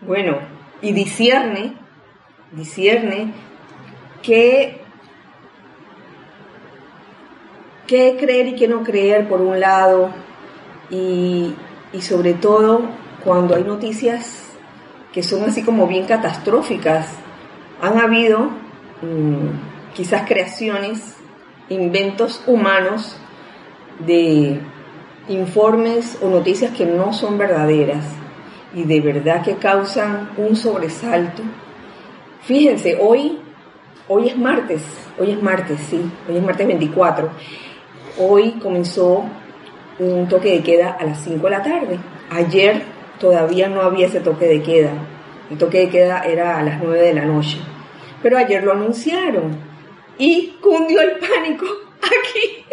bueno, 0.01 0.39
y 0.83 0.93
discierne, 0.93 1.75
discierne 2.53 3.33
qué, 4.23 4.81
qué 7.87 8.17
creer 8.19 8.49
y 8.49 8.57
qué 8.57 8.69
no 8.69 8.83
creer 8.83 9.29
por 9.29 9.41
un 9.41 9.61
lado. 9.61 10.11
Y, 10.91 11.55
y 11.93 12.03
sobre 12.03 12.35
todo 12.35 12.83
cuando 13.25 13.55
hay 13.55 13.65
noticias 13.65 14.43
que 15.13 15.23
son 15.23 15.45
así 15.45 15.63
como 15.63 15.87
bien 15.87 16.07
catastróficas 16.07 17.09
han 17.81 17.99
habido 17.99 18.51
mm, 19.03 19.95
quizás 19.95 20.27
creaciones, 20.27 21.17
inventos 21.69 22.43
humanos 22.47 23.17
de 24.07 24.61
informes 25.29 26.19
o 26.23 26.29
noticias 26.29 26.73
que 26.73 26.87
no 26.87 27.13
son 27.13 27.39
verdaderas 27.39 28.05
y 28.75 28.85
de 28.85 29.01
verdad 29.01 29.43
que 29.43 29.57
causan 29.57 30.31
un 30.37 30.55
sobresalto. 30.55 31.43
Fíjense, 32.43 32.99
hoy, 33.01 33.39
hoy 34.07 34.29
es 34.29 34.37
martes, 34.37 34.83
hoy 35.19 35.33
es 35.33 35.43
martes, 35.43 35.81
sí, 35.89 36.01
hoy 36.29 36.37
es 36.37 36.43
martes 36.43 36.67
24. 36.67 37.31
Hoy 38.19 38.53
comenzó 38.63 39.25
un 39.99 40.29
toque 40.29 40.51
de 40.51 40.63
queda 40.63 40.97
a 40.99 41.05
las 41.05 41.23
5 41.25 41.43
de 41.45 41.51
la 41.51 41.63
tarde. 41.63 41.99
Ayer 42.31 42.83
todavía 43.19 43.69
no 43.69 43.81
había 43.81 44.07
ese 44.07 44.21
toque 44.21 44.47
de 44.47 44.63
queda. 44.63 44.93
El 45.51 45.59
toque 45.59 45.81
de 45.81 45.89
queda 45.89 46.23
era 46.23 46.59
a 46.59 46.63
las 46.63 46.83
9 46.83 47.01
de 47.01 47.15
la 47.15 47.25
noche. 47.25 47.59
Pero 48.23 48.39
ayer 48.39 48.63
lo 48.63 48.73
anunciaron 48.73 49.57
y 50.19 50.57
cundió 50.61 51.01
el 51.01 51.13
pánico 51.19 51.67
aquí. 52.03 52.67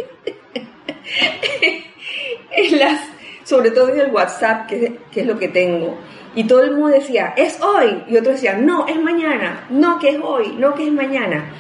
sobre 3.44 3.72
todo 3.72 3.90
en 3.90 4.00
el 4.00 4.12
WhatsApp, 4.12 4.68
que, 4.68 5.00
es 5.14 5.26
lo 5.26 5.38
que 5.38 5.48
tengo. 5.48 5.98
Y 6.36 6.46
todo 6.46 6.64
el 6.64 6.72
mundo 6.72 6.88
decía, 6.88 7.34
es 7.38 7.62
hoy. 7.62 8.04
Y 8.08 8.18
otros 8.18 8.36
decían, 8.36 8.66
no, 8.66 8.88
es 8.88 9.00
mañana. 9.00 9.68
No, 9.70 10.00
que 10.00 10.10
es 10.10 10.18
hoy. 10.22 10.56
No, 10.58 10.74
que 10.74 10.88
es 10.88 10.92
mañana. 10.92 11.52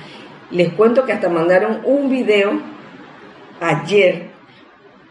Les 0.50 0.74
cuento 0.74 1.05
que 1.05 1.13
hasta 1.13 1.29
mandaron 1.29 1.82
un 1.84 2.10
video 2.10 2.60
ayer 3.60 4.34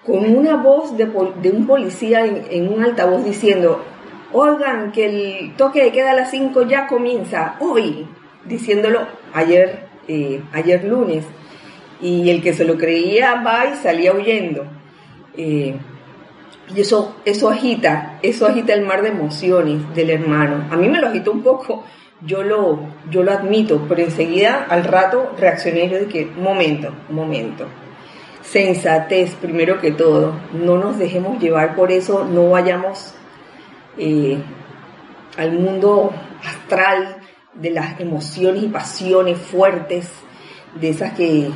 con 0.04 0.36
una 0.36 0.56
voz 0.56 0.96
de, 0.96 1.04
un 1.04 1.66
policía 1.66 2.24
en, 2.26 2.72
un 2.72 2.82
altavoz 2.82 3.24
diciendo, 3.24 3.84
oigan, 4.32 4.92
que 4.92 5.06
el 5.06 5.56
toque 5.56 5.84
de 5.84 5.92
queda 5.92 6.12
a 6.12 6.14
las 6.14 6.30
5 6.30 6.62
ya 6.62 6.86
comienza 6.86 7.56
hoy 7.60 8.06
diciéndolo 8.44 9.06
ayer, 9.32 9.86
eh, 10.08 10.42
ayer 10.52 10.84
lunes. 10.84 11.24
Y 12.00 12.30
el 12.30 12.42
que 12.42 12.52
se 12.52 12.64
lo 12.64 12.76
creía 12.76 13.42
va 13.42 13.66
y 13.66 13.76
salía 13.76 14.12
huyendo. 14.12 14.64
Eh, 15.36 15.76
y 16.74 16.80
eso, 16.80 17.16
eso 17.24 17.50
agita, 17.50 18.18
eso 18.22 18.46
agita 18.46 18.72
el 18.72 18.82
mar 18.82 19.02
de 19.02 19.08
emociones 19.08 19.94
del 19.94 20.10
hermano. 20.10 20.66
A 20.70 20.76
mí 20.76 20.88
me 20.88 21.00
lo 21.00 21.08
agitó 21.08 21.32
un 21.32 21.42
poco, 21.42 21.84
yo 22.24 22.42
lo, 22.42 22.80
yo 23.10 23.22
lo 23.22 23.32
admito, 23.32 23.84
pero 23.88 24.02
enseguida 24.02 24.66
al 24.68 24.84
rato 24.84 25.32
reaccioné 25.38 25.88
yo 25.88 25.98
de 25.98 26.06
que, 26.06 26.26
momento, 26.26 26.92
momento. 27.10 27.66
Sensatez, 28.42 29.34
primero 29.34 29.80
que 29.80 29.92
todo, 29.92 30.34
no 30.52 30.78
nos 30.78 30.98
dejemos 30.98 31.40
llevar 31.40 31.74
por 31.74 31.92
eso, 31.92 32.24
no 32.24 32.50
vayamos 32.50 33.14
eh, 33.98 34.38
al 35.36 35.52
mundo 35.52 36.12
astral 36.44 37.16
de 37.54 37.70
las 37.70 38.00
emociones 38.00 38.62
y 38.62 38.68
pasiones 38.68 39.38
fuertes, 39.38 40.10
de 40.80 40.88
esas 40.88 41.12
que, 41.12 41.50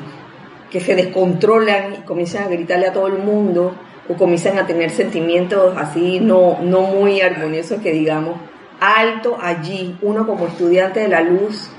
que 0.71 0.81
se 0.81 0.95
descontrolan 0.95 1.95
y 1.95 2.02
comienzan 2.02 2.45
a 2.45 2.49
gritarle 2.49 2.88
a 2.88 2.93
todo 2.93 3.07
el 3.07 3.19
mundo, 3.19 3.75
o 4.09 4.14
comienzan 4.14 4.59
a 4.59 4.66
tener 4.66 4.90
sentimientos 4.90 5.75
así 5.76 6.21
no, 6.21 6.59
no 6.62 6.83
muy 6.83 7.21
armoniosos 7.21 7.81
que 7.81 7.93
digamos, 7.93 8.37
alto 8.81 9.37
allí, 9.40 9.97
uno 10.02 10.26
como 10.26 10.47
estudiante 10.47 11.00
de 11.00 11.09
la 11.09 11.23
luz, 11.23 11.71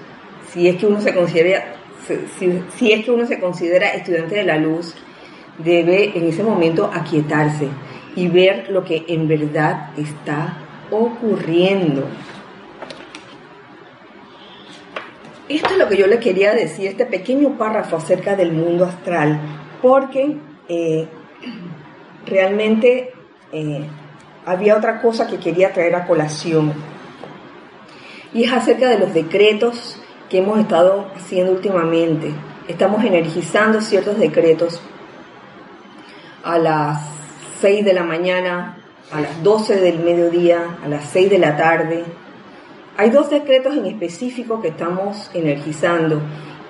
si 0.52 0.68
es 0.68 0.78
que 0.78 0.88
uno 0.88 1.00
se 1.02 1.14
considera, 1.14 1.74
si, 2.38 2.92
es 2.92 3.06
que 3.06 3.12
uno 3.12 3.26
se 3.26 3.40
considera 3.40 3.90
estudiante 3.90 4.36
de 4.36 4.44
la 4.44 4.58
luz, 4.58 4.96
debe 5.58 6.18
en 6.18 6.28
ese 6.28 6.44
momento 6.44 6.90
aquietarse 6.94 7.68
y 8.18 8.28
ver 8.28 8.72
lo 8.72 8.84
que 8.84 9.06
en 9.08 9.28
verdad 9.28 9.92
está 9.96 10.58
ocurriendo. 10.90 12.04
Esto 15.48 15.70
es 15.70 15.78
lo 15.78 15.88
que 15.88 15.98
yo 15.98 16.08
le 16.08 16.20
quería 16.20 16.54
decir, 16.54 16.88
este 16.88 17.06
pequeño 17.06 17.58
párrafo 17.60 17.98
acerca 17.98 18.36
del 18.36 18.52
mundo 18.52 18.86
astral, 18.86 19.40
porque 19.84 20.36
eh, 20.68 21.08
realmente 22.26 23.14
eh, 23.52 23.86
había 24.48 24.76
otra 24.76 25.00
cosa 25.00 25.28
que 25.28 25.38
quería 25.38 25.72
traer 25.72 25.96
a 25.96 26.08
colación, 26.08 26.74
y 28.34 28.46
es 28.46 28.52
acerca 28.52 28.90
de 28.90 28.98
los 28.98 29.14
decretos 29.14 30.02
que 30.28 30.40
hemos 30.40 30.58
estado 30.60 31.12
haciendo 31.16 31.52
últimamente. 31.52 32.32
Estamos 32.68 33.04
energizando 33.06 33.80
ciertos 33.80 34.18
decretos 34.18 34.82
a 36.44 36.58
las 36.58 37.17
6 37.62 37.86
de 37.86 37.94
la 37.94 38.04
mañana, 38.04 38.78
a 39.12 39.22
las 39.22 39.44
12 39.44 39.78
del 39.78 40.00
mediodía, 40.00 40.78
a 40.84 40.88
las 40.88 41.10
6 41.10 41.30
de 41.30 41.40
la 41.40 41.58
tarde, 41.58 42.04
hay 42.98 43.12
dos 43.12 43.30
decretos 43.30 43.78
en 43.78 43.86
específico 43.86 44.62
que 44.62 44.70
estamos 44.70 45.30
energizando 45.34 46.22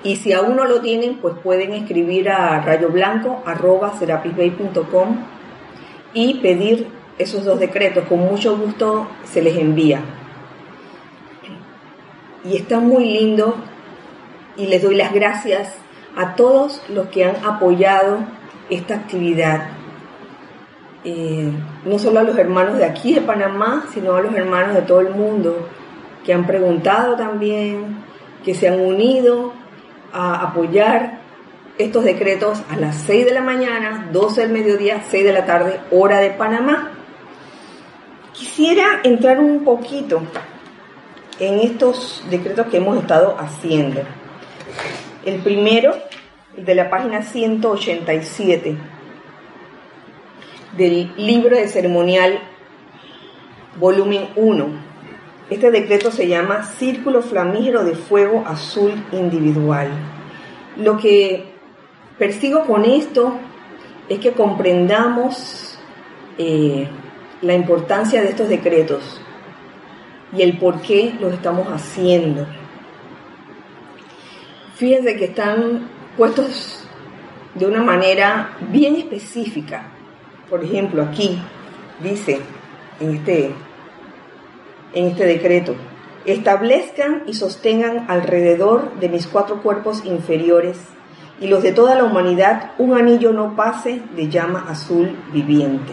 y 0.04 0.16
si 0.16 0.32
aún 0.32 0.56
no 0.56 0.64
lo 0.64 0.80
tienen, 0.80 1.16
pues 1.16 1.34
pueden 1.42 1.72
escribir 1.72 2.30
a 2.30 2.60
rayoblanco.com 2.60 5.16
y 6.14 6.34
pedir 6.34 6.86
esos 7.18 7.44
dos 7.44 7.58
decretos. 7.58 8.04
Con 8.04 8.20
mucho 8.20 8.56
gusto 8.56 9.08
se 9.24 9.42
les 9.42 9.56
envía. 9.56 10.00
Y 12.44 12.56
está 12.56 12.78
muy 12.78 13.06
lindo 13.06 13.56
y 14.56 14.66
les 14.66 14.80
doy 14.82 14.94
las 14.94 15.12
gracias 15.12 15.74
a 16.16 16.36
todos 16.36 16.80
los 16.88 17.08
que 17.08 17.24
han 17.24 17.44
apoyado 17.44 18.18
esta 18.70 18.94
actividad. 18.94 19.77
Eh, 21.04 21.50
no 21.84 21.98
solo 21.98 22.20
a 22.20 22.22
los 22.24 22.36
hermanos 22.36 22.76
de 22.76 22.84
aquí 22.84 23.14
de 23.14 23.20
Panamá, 23.20 23.86
sino 23.92 24.16
a 24.16 24.20
los 24.20 24.34
hermanos 24.34 24.74
de 24.74 24.82
todo 24.82 25.00
el 25.00 25.10
mundo 25.10 25.68
que 26.24 26.32
han 26.34 26.46
preguntado 26.46 27.16
también, 27.16 28.02
que 28.44 28.54
se 28.54 28.68
han 28.68 28.80
unido 28.80 29.52
a 30.12 30.42
apoyar 30.42 31.20
estos 31.78 32.04
decretos 32.04 32.62
a 32.68 32.76
las 32.76 32.96
6 33.02 33.26
de 33.26 33.32
la 33.32 33.40
mañana, 33.40 34.08
12 34.12 34.40
del 34.40 34.50
mediodía, 34.50 35.02
6 35.08 35.24
de 35.24 35.32
la 35.32 35.46
tarde, 35.46 35.80
hora 35.92 36.18
de 36.18 36.30
Panamá. 36.30 36.90
Quisiera 38.32 39.00
entrar 39.04 39.38
un 39.38 39.64
poquito 39.64 40.20
en 41.38 41.60
estos 41.60 42.24
decretos 42.28 42.66
que 42.66 42.78
hemos 42.78 42.98
estado 42.98 43.36
haciendo. 43.38 44.02
El 45.24 45.40
primero, 45.40 45.94
de 46.56 46.74
la 46.74 46.90
página 46.90 47.22
187 47.22 48.76
del 50.76 51.12
libro 51.16 51.56
de 51.56 51.68
ceremonial, 51.68 52.38
volumen 53.78 54.28
1, 54.36 54.88
este 55.50 55.70
decreto 55.70 56.10
se 56.10 56.28
llama 56.28 56.62
Círculo 56.62 57.22
Flamígero 57.22 57.82
de 57.82 57.94
Fuego 57.94 58.44
Azul 58.46 58.92
Individual. 59.12 59.88
Lo 60.76 60.98
que 60.98 61.54
persigo 62.18 62.64
con 62.66 62.84
esto 62.84 63.32
es 64.10 64.18
que 64.18 64.32
comprendamos 64.32 65.78
eh, 66.36 66.86
la 67.40 67.54
importancia 67.54 68.20
de 68.20 68.28
estos 68.28 68.50
decretos 68.50 69.22
y 70.36 70.42
el 70.42 70.58
por 70.58 70.82
qué 70.82 71.14
los 71.18 71.32
estamos 71.32 71.66
haciendo. 71.68 72.46
Fíjense 74.74 75.16
que 75.16 75.24
están 75.24 75.88
puestos 76.16 76.86
de 77.54 77.66
una 77.66 77.82
manera 77.82 78.56
bien 78.70 78.96
específica. 78.96 79.92
Por 80.50 80.64
ejemplo, 80.64 81.02
aquí 81.02 81.38
dice 82.02 82.40
en 83.00 83.16
este 83.16 83.54
en 84.94 85.06
este 85.06 85.26
decreto. 85.26 85.74
Establezcan 86.24 87.22
y 87.26 87.34
sostengan 87.34 88.06
alrededor 88.08 88.98
de 89.00 89.08
mis 89.08 89.26
cuatro 89.26 89.62
cuerpos 89.62 90.04
inferiores 90.04 90.78
y 91.40 91.46
los 91.46 91.62
de 91.62 91.72
toda 91.72 91.94
la 91.94 92.04
humanidad 92.04 92.72
un 92.78 92.94
anillo 92.94 93.32
no 93.32 93.54
pase 93.54 94.02
de 94.16 94.28
llama 94.28 94.66
azul 94.68 95.16
viviente. 95.32 95.92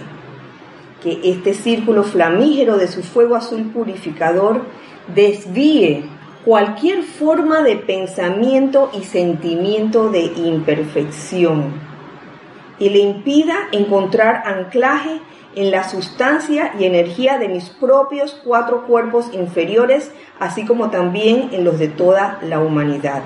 Que 1.01 1.19
este 1.23 1.53
círculo 1.53 2.03
flamígero 2.03 2.77
de 2.77 2.87
su 2.87 3.03
fuego 3.03 3.35
azul 3.35 3.63
purificador 3.71 4.63
desvíe 5.13 6.05
cualquier 6.43 7.03
forma 7.03 7.61
de 7.61 7.75
pensamiento 7.75 8.89
y 8.93 9.03
sentimiento 9.03 10.09
de 10.09 10.23
imperfección 10.23 11.84
y 12.79 12.89
le 12.89 12.99
impida 12.99 13.55
encontrar 13.71 14.43
anclaje 14.45 15.21
en 15.55 15.71
la 15.71 15.87
sustancia 15.87 16.73
y 16.77 16.85
energía 16.85 17.37
de 17.37 17.47
mis 17.47 17.69
propios 17.69 18.39
cuatro 18.43 18.85
cuerpos 18.85 19.33
inferiores, 19.33 20.11
así 20.39 20.65
como 20.65 20.89
también 20.89 21.49
en 21.53 21.63
los 21.63 21.79
de 21.79 21.87
toda 21.87 22.39
la 22.41 22.59
humanidad. 22.59 23.23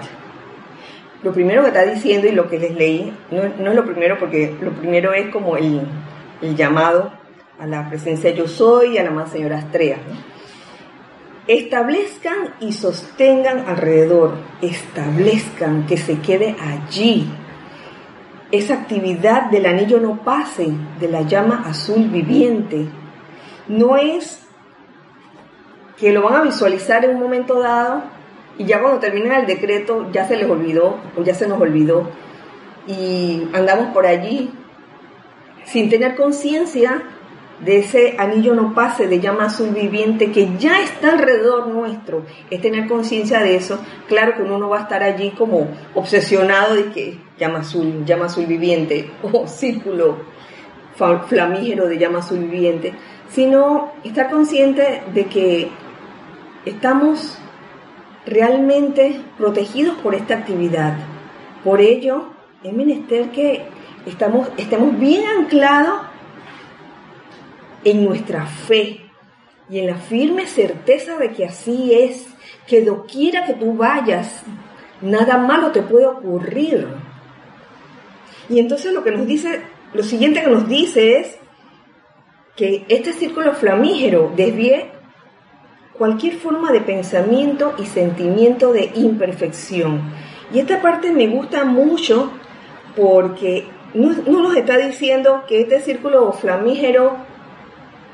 Lo 1.24 1.34
primero 1.34 1.64
que 1.64 1.70
está 1.70 1.86
diciendo 1.86 2.28
y 2.28 2.32
lo 2.32 2.50
que 2.50 2.60
les 2.60 2.76
leí, 2.76 3.14
no, 3.32 3.42
es 3.44 3.76
lo 3.76 3.86
primero 3.86 4.18
porque 4.18 4.56
lo 4.62 4.72
primero 4.72 5.14
es 5.14 5.30
como 5.30 5.58
el, 5.58 5.86
llamado 6.56 7.12
a 7.60 7.68
la 7.68 7.90
presencia 7.90 8.30
yo 8.32 8.48
soy 8.48 8.94
y 8.94 8.98
a 9.00 9.04
la 9.04 9.12
más 9.12 9.32
señora 9.32 9.60
Estrella. 9.60 9.98
Establezcan 11.48 12.54
y 12.62 12.72
sostengan 12.74 13.68
alrededor, 13.68 14.36
establezcan 14.62 15.88
que 15.88 15.98
se 15.98 16.20
quede 16.20 16.56
allí, 16.62 17.28
esa 18.52 18.74
actividad 18.74 19.50
del 19.52 19.66
anillo 19.66 20.00
no 20.00 20.24
pase 20.24 20.72
de 21.00 21.08
la 21.08 21.22
llama 21.22 21.64
azul 21.66 22.08
viviente. 22.10 22.88
No 23.68 23.98
es 23.98 24.46
que 25.98 26.12
lo 26.12 26.24
van 26.24 26.36
a 26.36 26.42
visualizar 26.42 27.06
en 27.06 27.16
un 27.16 27.22
momento 27.22 27.60
dado 27.60 28.04
y 28.58 28.66
ya 28.66 28.82
cuando 28.82 29.00
terminen 29.00 29.34
el 29.34 29.46
decreto 29.46 30.10
ya 30.12 30.28
se 30.28 30.38
les 30.38 30.50
olvidó 30.50 30.98
o 31.16 31.24
ya 31.24 31.34
se 31.34 31.48
nos 31.48 31.62
olvidó 31.62 32.10
y 32.88 33.48
andamos 33.54 33.94
por 33.94 34.06
allí 34.06 34.52
sin 35.66 35.90
tener 35.90 36.16
conciencia 36.16 37.04
de 37.64 37.80
ese 37.80 38.16
anillo 38.18 38.56
no 38.56 38.74
pase 38.74 39.08
de 39.08 39.20
llama 39.20 39.46
azul 39.46 39.70
viviente 39.70 40.32
que 40.32 40.58
ya 40.58 40.82
está 40.82 41.12
alrededor 41.12 41.68
nuestro, 41.68 42.24
es 42.50 42.62
tener 42.62 42.88
conciencia 42.88 43.40
de 43.40 43.58
eso. 43.58 43.80
Claro 44.08 44.36
que 44.36 44.44
uno 44.44 44.58
no 44.58 44.70
va 44.70 44.80
a 44.80 44.82
estar 44.84 45.04
allí 45.04 45.32
como 45.32 45.68
obsesionado 45.94 46.76
de 46.76 46.86
que 46.92 47.20
llama 47.40 47.60
azul, 47.60 48.06
llama 48.06 48.26
azul 48.26 48.46
viviente 48.46 49.10
o 49.24 49.48
círculo 49.48 50.18
flamígero 51.28 51.88
de 51.88 51.98
llama 51.98 52.20
azul 52.20 52.40
viviente, 52.40 52.94
sino 53.30 53.94
estar 54.04 54.30
consciente 54.30 55.02
de 55.14 55.26
que 55.26 55.70
estamos 56.66 57.38
realmente 58.26 59.22
protegidos 59.38 59.98
por 60.00 60.14
esta 60.14 60.36
actividad. 60.36 60.98
Por 61.64 61.80
ello, 61.80 62.34
es 62.64 62.74
menester 62.74 63.30
que 63.30 63.66
estamos, 64.06 64.50
estemos 64.58 65.00
bien 65.00 65.26
anclados 65.26 66.02
en 67.84 68.06
nuestra 68.06 68.46
fe 68.46 69.06
y 69.70 69.80
en 69.80 69.88
la 69.88 69.96
firme 69.96 70.48
certeza 70.48 71.18
de 71.18 71.32
que 71.32 71.46
así 71.46 71.94
es, 71.94 72.28
que 72.68 72.84
doquiera 72.84 73.46
que 73.46 73.54
tú 73.54 73.76
vayas, 73.76 74.44
nada 75.02 75.38
malo 75.38 75.72
te 75.72 75.82
puede 75.82 76.08
ocurrir. 76.08 76.88
Y 78.50 78.60
entonces 78.60 78.94
lo 78.94 79.04
que 79.04 79.12
nos 79.12 79.28
dice, 79.28 79.62
lo 79.94 80.04
siguiente 80.04 80.42
que 80.42 80.50
nos 80.50 80.68
dice 80.68 81.20
es 81.20 81.38
que 82.56 82.86
este 82.90 83.14
círculo 83.14 83.54
flamígero 83.54 84.34
desvíe 84.36 84.92
cualquier 85.94 86.36
forma 86.36 86.72
de 86.72 86.82
pensamiento 86.82 87.76
y 87.78 87.86
sentimiento 87.86 88.74
de 88.74 88.92
imperfección. 88.96 90.02
Y 90.52 90.60
esta 90.60 90.82
parte 90.82 91.12
me 91.12 91.28
gusta 91.28 91.64
mucho 91.66 92.32
porque 92.96 93.68
no, 93.94 94.12
no 94.28 94.42
nos 94.42 94.56
está 94.56 94.78
diciendo 94.78 95.44
que 95.48 95.62
este 95.62 95.80
círculo 95.82 96.32
flamígero 96.32 97.18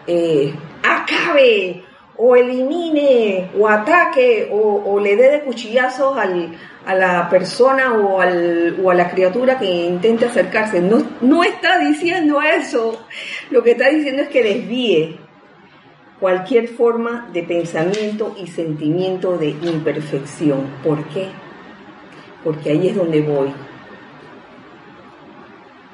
eh, 0.06 0.54
acabe 0.84 1.85
o 2.18 2.36
elimine 2.36 3.50
o 3.58 3.68
ataque 3.68 4.50
o, 4.52 5.00
le 5.00 5.16
dé 5.16 5.32
de 5.32 5.42
cuchillazos 5.42 6.18
a 6.18 6.96
la 6.96 7.30
persona 7.30 7.94
o, 7.94 8.22
al, 8.22 8.78
o, 8.82 8.92
a 8.92 8.94
la 8.94 9.10
criatura 9.10 9.60
que 9.60 9.66
intente 9.66 10.26
acercarse. 10.26 10.82
No, 10.82 11.04
no 11.22 11.44
está 11.44 11.80
diciendo 11.80 12.42
eso. 12.42 13.06
Lo 13.50 13.64
que 13.64 13.72
está 13.72 13.90
diciendo 13.90 14.24
es 14.24 14.30
que 14.30 14.44
desvíe 14.44 15.20
cualquier 16.20 16.70
forma 16.70 17.30
de 17.34 17.44
pensamiento 17.44 18.36
y 18.42 18.48
sentimiento 18.48 19.38
de 19.38 19.50
imperfección. 19.50 20.68
¿Por 20.84 21.04
qué? 21.10 21.28
Porque 22.44 22.72
ahí 22.72 22.88
es 22.88 22.96
donde 22.96 23.22
voy. 23.22 23.54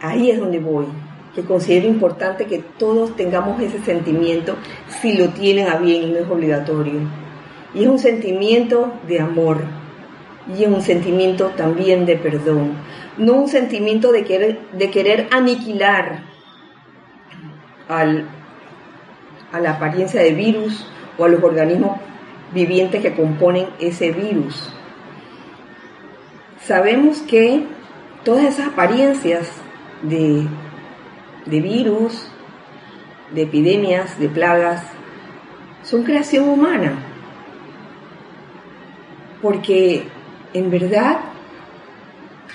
Ahí 0.02 0.32
es 0.32 0.40
donde 0.40 0.60
voy. 0.60 0.86
Que 1.36 1.44
considero 1.44 1.88
importante 1.88 2.46
que 2.46 2.60
todos 2.60 3.16
tengamos 3.16 3.62
ese 3.62 3.80
sentimiento 3.80 4.56
si 5.02 5.14
lo 5.14 5.30
tienen 5.30 5.68
a 5.70 5.78
bien, 5.78 6.14
no 6.14 6.20
es 6.20 6.30
obligatorio. 6.30 7.00
Y 7.74 7.84
es 7.84 7.88
un 7.88 8.00
sentimiento 8.00 8.94
de 9.08 9.22
amor 9.22 9.62
y 10.48 10.64
es 10.64 10.70
un 10.70 10.82
sentimiento 10.82 11.52
también 11.56 12.06
de 12.06 12.18
perdón, 12.18 12.74
no 13.18 13.34
un 13.34 13.48
sentimiento 13.48 14.12
de 14.12 14.24
querer, 14.24 14.60
de 14.74 14.90
querer 14.90 15.28
aniquilar 15.32 16.24
al, 17.88 18.26
a 19.52 19.60
la 19.60 19.72
apariencia 19.72 20.22
de 20.22 20.34
virus 20.34 20.86
o 21.18 21.26
a 21.26 21.30
los 21.30 21.42
organismos 21.44 22.00
vivientes 22.54 23.02
que 23.02 23.14
componen 23.14 23.68
ese 23.80 24.12
virus. 24.12 24.70
Sabemos 26.66 27.22
que 27.22 27.64
todas 28.24 28.46
esas 28.46 28.68
apariencias 28.68 29.50
de, 30.04 30.48
de 31.46 31.62
virus, 31.62 32.28
de 33.34 33.44
epidemias, 33.44 34.20
de 34.20 34.30
plagas, 34.30 34.84
son 35.84 36.04
creación 36.04 36.50
humana. 36.50 36.94
Porque 39.42 40.04
en 40.54 40.70
verdad, 40.70 41.20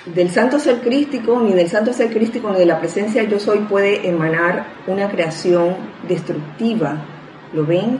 del 0.05 0.29
santo 0.29 0.59
ser 0.59 0.81
crístico, 0.81 1.39
ni 1.41 1.53
del 1.53 1.67
santo 1.67 1.91
ser 1.93 2.09
crístico, 2.11 2.51
ni 2.51 2.59
de 2.59 2.65
la 2.65 2.79
presencia 2.79 3.23
yo 3.23 3.39
soy 3.39 3.59
puede 3.59 4.07
emanar 4.07 4.67
una 4.87 5.09
creación 5.09 5.75
destructiva. 6.07 6.97
¿Lo 7.53 7.65
ven? 7.65 7.99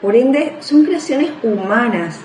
Por 0.00 0.16
ende, 0.16 0.56
son 0.60 0.84
creaciones 0.84 1.30
humanas 1.42 2.20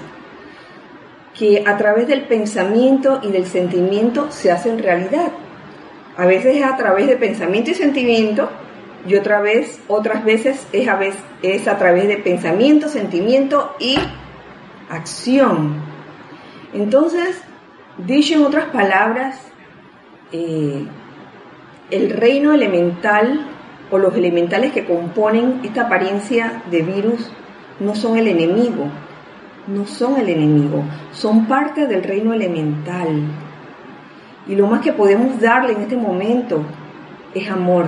que 1.38 1.64
a 1.66 1.78
través 1.78 2.08
del 2.08 2.24
pensamiento 2.24 3.20
y 3.24 3.32
del 3.32 3.46
sentimiento 3.46 4.32
se 4.32 4.52
hacen 4.52 4.80
realidad. 4.80 5.32
A 6.18 6.26
veces 6.26 6.58
es 6.58 6.64
a 6.64 6.76
través 6.76 7.08
de 7.08 7.16
pensamiento 7.16 7.72
y 7.72 7.76
sentimiento 7.76 8.50
y 9.08 9.16
otra 9.16 9.40
vez, 9.40 9.80
otras 9.88 10.26
veces 10.26 10.68
es 10.74 10.88
a, 11.68 11.78
través 11.78 12.08
de 12.08 12.18
pensamiento, 12.18 12.90
sentimiento 12.90 13.76
y 13.80 13.98
acción. 14.90 15.76
Entonces, 16.74 17.42
dicho 17.98 18.34
en 18.34 18.44
otras 18.44 18.66
palabras, 18.66 19.40
eh, 20.32 20.86
el 21.92 22.10
reino 22.10 22.54
elemental 22.54 23.48
o 23.92 23.98
los 23.98 24.16
elementales 24.16 24.74
que 24.74 24.86
componen 24.86 25.62
esta 25.64 25.84
apariencia 25.84 26.64
de 26.70 26.82
virus 26.82 27.32
no 27.80 27.96
son 27.96 28.18
el 28.18 28.28
enemigo, 28.28 28.90
no 29.68 29.86
son 29.86 30.20
el 30.20 30.30
enemigo, 30.30 30.84
son 31.12 31.46
parte 31.46 31.88
del 31.88 32.04
reino 32.04 32.34
elemental. 32.34 33.22
Y 34.48 34.56
lo 34.56 34.68
más 34.68 34.82
que 34.82 34.94
podemos 34.94 35.40
darle 35.40 35.74
en 35.74 35.82
este 35.82 35.98
momento 35.98 36.64
es 37.34 37.50
amor. 37.50 37.88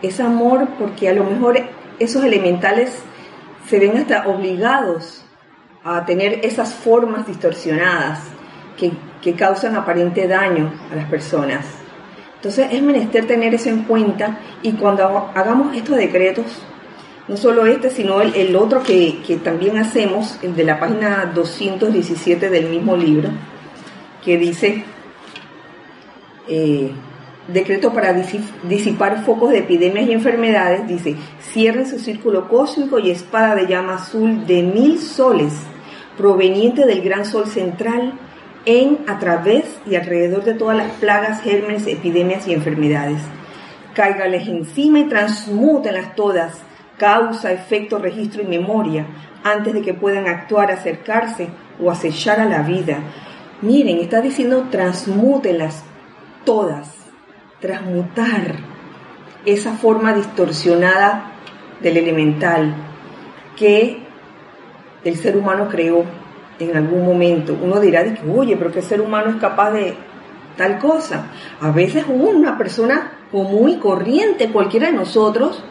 Es 0.00 0.20
amor 0.20 0.68
porque 0.78 1.08
a 1.08 1.12
lo 1.12 1.24
mejor 1.24 1.60
esos 1.98 2.24
elementales 2.24 3.02
se 3.68 3.78
ven 3.78 3.96
hasta 3.96 4.26
obligados 4.26 5.24
a 5.84 6.04
tener 6.04 6.44
esas 6.44 6.74
formas 6.74 7.26
distorsionadas 7.26 8.20
que, 8.78 8.92
que 9.20 9.34
causan 9.34 9.76
aparente 9.76 10.26
daño 10.26 10.72
a 10.90 10.96
las 10.96 11.06
personas. 11.06 11.66
Entonces 12.36 12.68
es 12.72 12.82
menester 12.82 13.26
tener 13.26 13.54
eso 13.54 13.68
en 13.68 13.84
cuenta 13.84 14.38
y 14.62 14.72
cuando 14.72 15.30
hagamos 15.34 15.76
estos 15.76 15.96
decretos, 15.96 16.46
no 17.28 17.36
solo 17.36 17.66
este, 17.66 17.90
sino 17.90 18.20
el, 18.20 18.56
otro 18.56 18.82
que, 18.82 19.40
también 19.44 19.78
hacemos, 19.78 20.38
el 20.42 20.56
de 20.56 20.64
la 20.64 20.80
página 20.80 21.30
217 21.32 22.50
del 22.50 22.68
mismo 22.68 22.96
libro, 22.96 23.30
que 24.24 24.36
dice, 24.38 24.84
eh, 26.48 26.90
decreto 27.48 27.92
para 27.92 28.12
disipar 28.12 29.24
focos 29.24 29.50
de 29.50 29.58
epidemias 29.58 30.08
y 30.08 30.12
enfermedades, 30.12 30.86
dice, 30.86 31.16
cierren 31.40 31.86
su 31.86 31.98
círculo 31.98 32.48
cósmico 32.48 32.98
y 32.98 33.10
espada 33.10 33.54
de 33.54 33.66
llama 33.66 33.94
azul 33.94 34.46
de 34.46 34.62
mil 34.62 34.98
soles, 34.98 35.54
proveniente 36.16 36.86
del 36.86 37.02
gran 37.02 37.24
sol 37.24 37.46
central, 37.46 38.14
en, 38.64 38.98
a 39.08 39.18
través 39.18 39.64
y 39.86 39.96
alrededor 39.96 40.44
de 40.44 40.54
todas 40.54 40.76
las 40.76 40.92
plagas, 40.92 41.42
gérmenes, 41.42 41.86
epidemias 41.86 42.46
y 42.46 42.54
enfermedades. 42.54 43.20
Cáigales 43.92 44.46
encima 44.46 45.00
y 45.00 45.04
transmútenlas 45.04 46.14
todas 46.14 46.60
causa, 47.02 47.52
efecto, 47.52 47.98
registro 47.98 48.42
y 48.42 48.46
memoria, 48.46 49.06
antes 49.42 49.74
de 49.74 49.82
que 49.82 49.92
puedan 49.92 50.28
actuar, 50.28 50.70
acercarse 50.70 51.48
o 51.82 51.90
acechar 51.90 52.38
a 52.38 52.44
la 52.44 52.62
vida. 52.62 52.98
Miren, 53.60 53.98
está 53.98 54.20
diciendo 54.20 54.68
transmútelas 54.70 55.82
todas, 56.44 56.94
transmutar 57.60 58.56
esa 59.44 59.72
forma 59.74 60.12
distorsionada 60.12 61.32
del 61.80 61.96
elemental 61.96 62.74
que 63.56 64.02
el 65.04 65.16
ser 65.16 65.36
humano 65.36 65.68
creó 65.68 66.04
en 66.58 66.76
algún 66.76 67.04
momento. 67.04 67.56
Uno 67.60 67.80
dirá, 67.80 68.04
oye, 68.34 68.56
pero 68.56 68.72
el 68.72 68.82
ser 68.82 69.00
humano 69.00 69.30
es 69.30 69.36
capaz 69.36 69.72
de 69.72 69.94
tal 70.56 70.78
cosa. 70.78 71.26
A 71.60 71.70
veces 71.70 72.04
una 72.08 72.56
persona 72.56 73.12
común 73.30 73.70
y 73.70 73.76
corriente, 73.78 74.50
cualquiera 74.50 74.88
de 74.88 74.92
nosotros, 74.92 75.62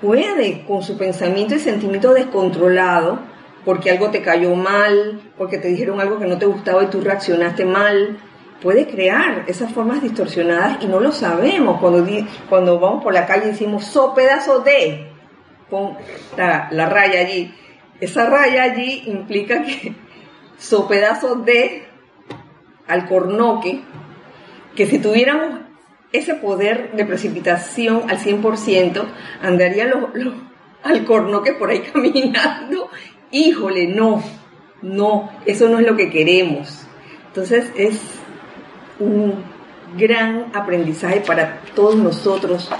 puede, 0.00 0.64
con 0.66 0.82
su 0.82 0.96
pensamiento 0.96 1.54
y 1.54 1.58
sentimiento 1.58 2.12
descontrolado, 2.12 3.18
porque 3.64 3.90
algo 3.90 4.10
te 4.10 4.22
cayó 4.22 4.54
mal, 4.54 5.20
porque 5.36 5.58
te 5.58 5.68
dijeron 5.68 6.00
algo 6.00 6.18
que 6.18 6.26
no 6.26 6.38
te 6.38 6.46
gustaba 6.46 6.84
y 6.84 6.86
tú 6.86 7.00
reaccionaste 7.00 7.64
mal, 7.64 8.18
puede 8.60 8.86
crear 8.86 9.44
esas 9.46 9.72
formas 9.72 10.02
distorsionadas 10.02 10.82
y 10.82 10.86
no 10.86 11.00
lo 11.00 11.12
sabemos. 11.12 11.80
Cuando, 11.80 12.06
cuando 12.48 12.78
vamos 12.78 13.02
por 13.02 13.12
la 13.12 13.26
calle 13.26 13.46
y 13.46 13.50
decimos, 13.50 13.84
so 13.84 14.14
pedazo 14.14 14.60
de, 14.60 15.08
pon 15.70 15.96
la, 16.36 16.68
la 16.70 16.86
raya 16.86 17.20
allí. 17.20 17.54
Esa 18.00 18.28
raya 18.28 18.64
allí 18.64 19.04
implica 19.06 19.62
que 19.62 19.94
so 20.58 20.88
pedazo 20.88 21.36
de 21.36 21.86
alcornoque, 22.86 23.82
que 24.74 24.86
si 24.86 24.98
tuviéramos 24.98 25.60
ese 26.12 26.34
poder 26.34 26.92
de 26.92 27.04
precipitación 27.04 28.10
al 28.10 28.18
100%, 28.18 29.04
andaría 29.42 29.86
los, 29.86 30.34
al 30.82 31.04
cornoque 31.04 31.52
por 31.52 31.70
ahí 31.70 31.80
caminando. 31.92 32.90
Híjole, 33.30 33.88
no, 33.88 34.22
no, 34.82 35.30
eso 35.46 35.68
no 35.68 35.78
es 35.78 35.86
lo 35.86 35.96
que 35.96 36.10
queremos. 36.10 36.86
Entonces 37.28 37.70
es 37.76 38.00
un 38.98 39.34
gran 39.96 40.46
aprendizaje 40.54 41.20
para 41.20 41.60
todos 41.74 41.96
nosotros 41.96 42.70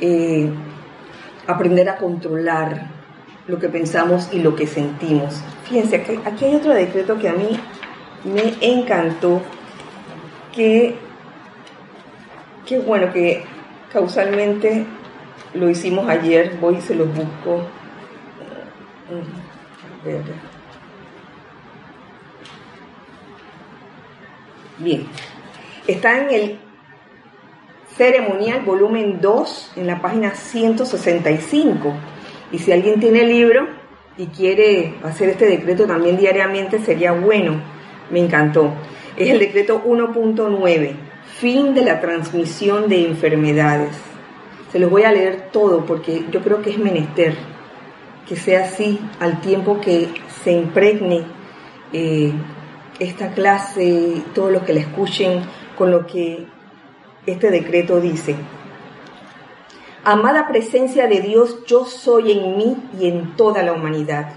eh, 0.00 0.50
aprender 1.46 1.88
a 1.88 1.96
controlar 1.96 2.88
lo 3.46 3.58
que 3.58 3.68
pensamos 3.68 4.28
y 4.32 4.40
lo 4.40 4.54
que 4.56 4.66
sentimos. 4.66 5.40
Fíjense, 5.64 5.96
aquí, 6.24 6.44
hay 6.44 6.54
otro 6.54 6.74
decreto 6.74 7.18
que 7.18 7.28
a 7.28 7.32
mí 7.32 7.58
me 8.24 8.54
encantó, 8.60 9.40
que 10.54 10.96
Qué 12.66 12.80
bueno 12.80 13.12
que 13.12 13.44
causalmente 13.92 14.84
lo 15.54 15.70
hicimos 15.70 16.08
ayer, 16.08 16.56
voy 16.60 16.78
y 16.78 16.80
se 16.80 16.96
los 16.96 17.06
busco. 17.14 17.62
Bien, 24.78 25.06
está 25.86 26.18
en 26.18 26.30
el 26.30 26.58
ceremonial 27.96 28.62
volumen 28.62 29.20
2 29.20 29.72
en 29.76 29.86
la 29.86 30.02
página 30.02 30.34
165. 30.34 31.94
Y 32.52 32.58
si 32.58 32.72
alguien 32.72 33.00
tiene 33.00 33.20
el 33.22 33.28
libro 33.28 33.68
y 34.16 34.26
quiere 34.26 34.94
hacer 35.02 35.30
este 35.30 35.46
decreto 35.46 35.86
también 35.86 36.16
diariamente, 36.16 36.78
sería 36.78 37.12
bueno. 37.12 37.60
Me 38.10 38.20
encantó. 38.20 38.72
Es 39.16 39.30
el 39.30 39.38
decreto 39.38 39.82
1.9 39.84 40.94
fin 41.38 41.74
de 41.74 41.82
la 41.82 42.00
transmisión 42.00 42.88
de 42.88 43.06
enfermedades. 43.06 43.94
Se 44.72 44.78
los 44.78 44.90
voy 44.90 45.02
a 45.02 45.12
leer 45.12 45.50
todo 45.52 45.84
porque 45.84 46.24
yo 46.30 46.42
creo 46.42 46.62
que 46.62 46.70
es 46.70 46.78
menester 46.78 47.34
que 48.26 48.36
sea 48.36 48.64
así 48.64 48.98
al 49.20 49.40
tiempo 49.40 49.80
que 49.80 50.08
se 50.42 50.52
impregne 50.52 51.22
eh, 51.92 52.32
esta 52.98 53.32
clase, 53.32 54.22
todos 54.34 54.52
los 54.52 54.62
que 54.62 54.74
la 54.74 54.80
escuchen 54.80 55.42
con 55.76 55.90
lo 55.90 56.06
que 56.06 56.46
este 57.26 57.50
decreto 57.50 58.00
dice. 58.00 58.36
Amada 60.04 60.46
presencia 60.46 61.08
de 61.08 61.20
Dios, 61.20 61.64
yo 61.66 61.84
soy 61.84 62.32
en 62.32 62.56
mí 62.56 62.76
y 62.98 63.08
en 63.08 63.36
toda 63.36 63.62
la 63.62 63.72
humanidad. 63.72 64.28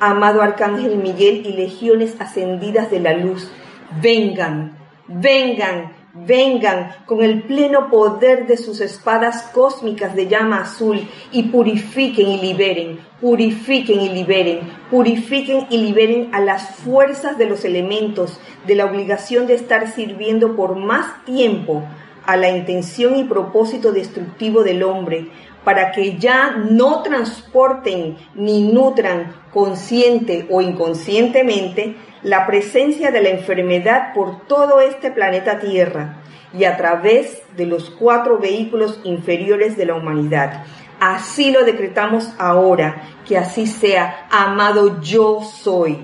Amado 0.00 0.42
Arcángel 0.42 0.96
Miguel 0.96 1.46
y 1.46 1.52
legiones 1.52 2.16
ascendidas 2.18 2.90
de 2.90 3.00
la 3.00 3.12
luz, 3.12 3.52
vengan, 4.00 4.78
vengan, 5.06 5.92
vengan 6.14 6.92
con 7.06 7.22
el 7.22 7.42
pleno 7.42 7.88
poder 7.90 8.46
de 8.46 8.56
sus 8.56 8.80
espadas 8.80 9.44
cósmicas 9.54 10.14
de 10.14 10.28
llama 10.28 10.60
azul 10.60 11.00
y 11.30 11.44
purifiquen 11.44 12.28
y 12.28 12.40
liberen, 12.40 13.00
purifiquen 13.20 14.00
y 14.00 14.08
liberen, 14.10 14.60
purifiquen 14.90 15.66
y 15.70 15.78
liberen 15.78 16.34
a 16.34 16.40
las 16.40 16.76
fuerzas 16.76 17.38
de 17.38 17.46
los 17.46 17.64
elementos 17.64 18.38
de 18.66 18.74
la 18.74 18.84
obligación 18.84 19.46
de 19.46 19.54
estar 19.54 19.90
sirviendo 19.90 20.54
por 20.54 20.76
más 20.76 21.24
tiempo 21.24 21.82
a 22.26 22.36
la 22.36 22.50
intención 22.50 23.16
y 23.16 23.24
propósito 23.24 23.92
destructivo 23.92 24.62
del 24.62 24.82
hombre, 24.82 25.28
para 25.64 25.92
que 25.92 26.18
ya 26.18 26.50
no 26.50 27.02
transporten 27.02 28.16
ni 28.34 28.62
nutran 28.72 29.34
consciente 29.52 30.46
o 30.50 30.60
inconscientemente 30.60 31.96
la 32.22 32.46
presencia 32.46 33.10
de 33.10 33.22
la 33.22 33.28
enfermedad 33.30 34.12
por 34.14 34.46
todo 34.46 34.80
este 34.80 35.10
planeta 35.10 35.58
Tierra 35.58 36.22
y 36.52 36.64
a 36.64 36.76
través 36.76 37.42
de 37.56 37.66
los 37.66 37.90
cuatro 37.90 38.38
vehículos 38.38 39.00
inferiores 39.04 39.76
de 39.76 39.86
la 39.86 39.94
humanidad. 39.94 40.64
Así 41.00 41.50
lo 41.50 41.64
decretamos 41.64 42.32
ahora, 42.38 43.02
que 43.26 43.36
así 43.36 43.66
sea, 43.66 44.26
amado 44.30 45.00
yo 45.00 45.42
soy. 45.42 45.98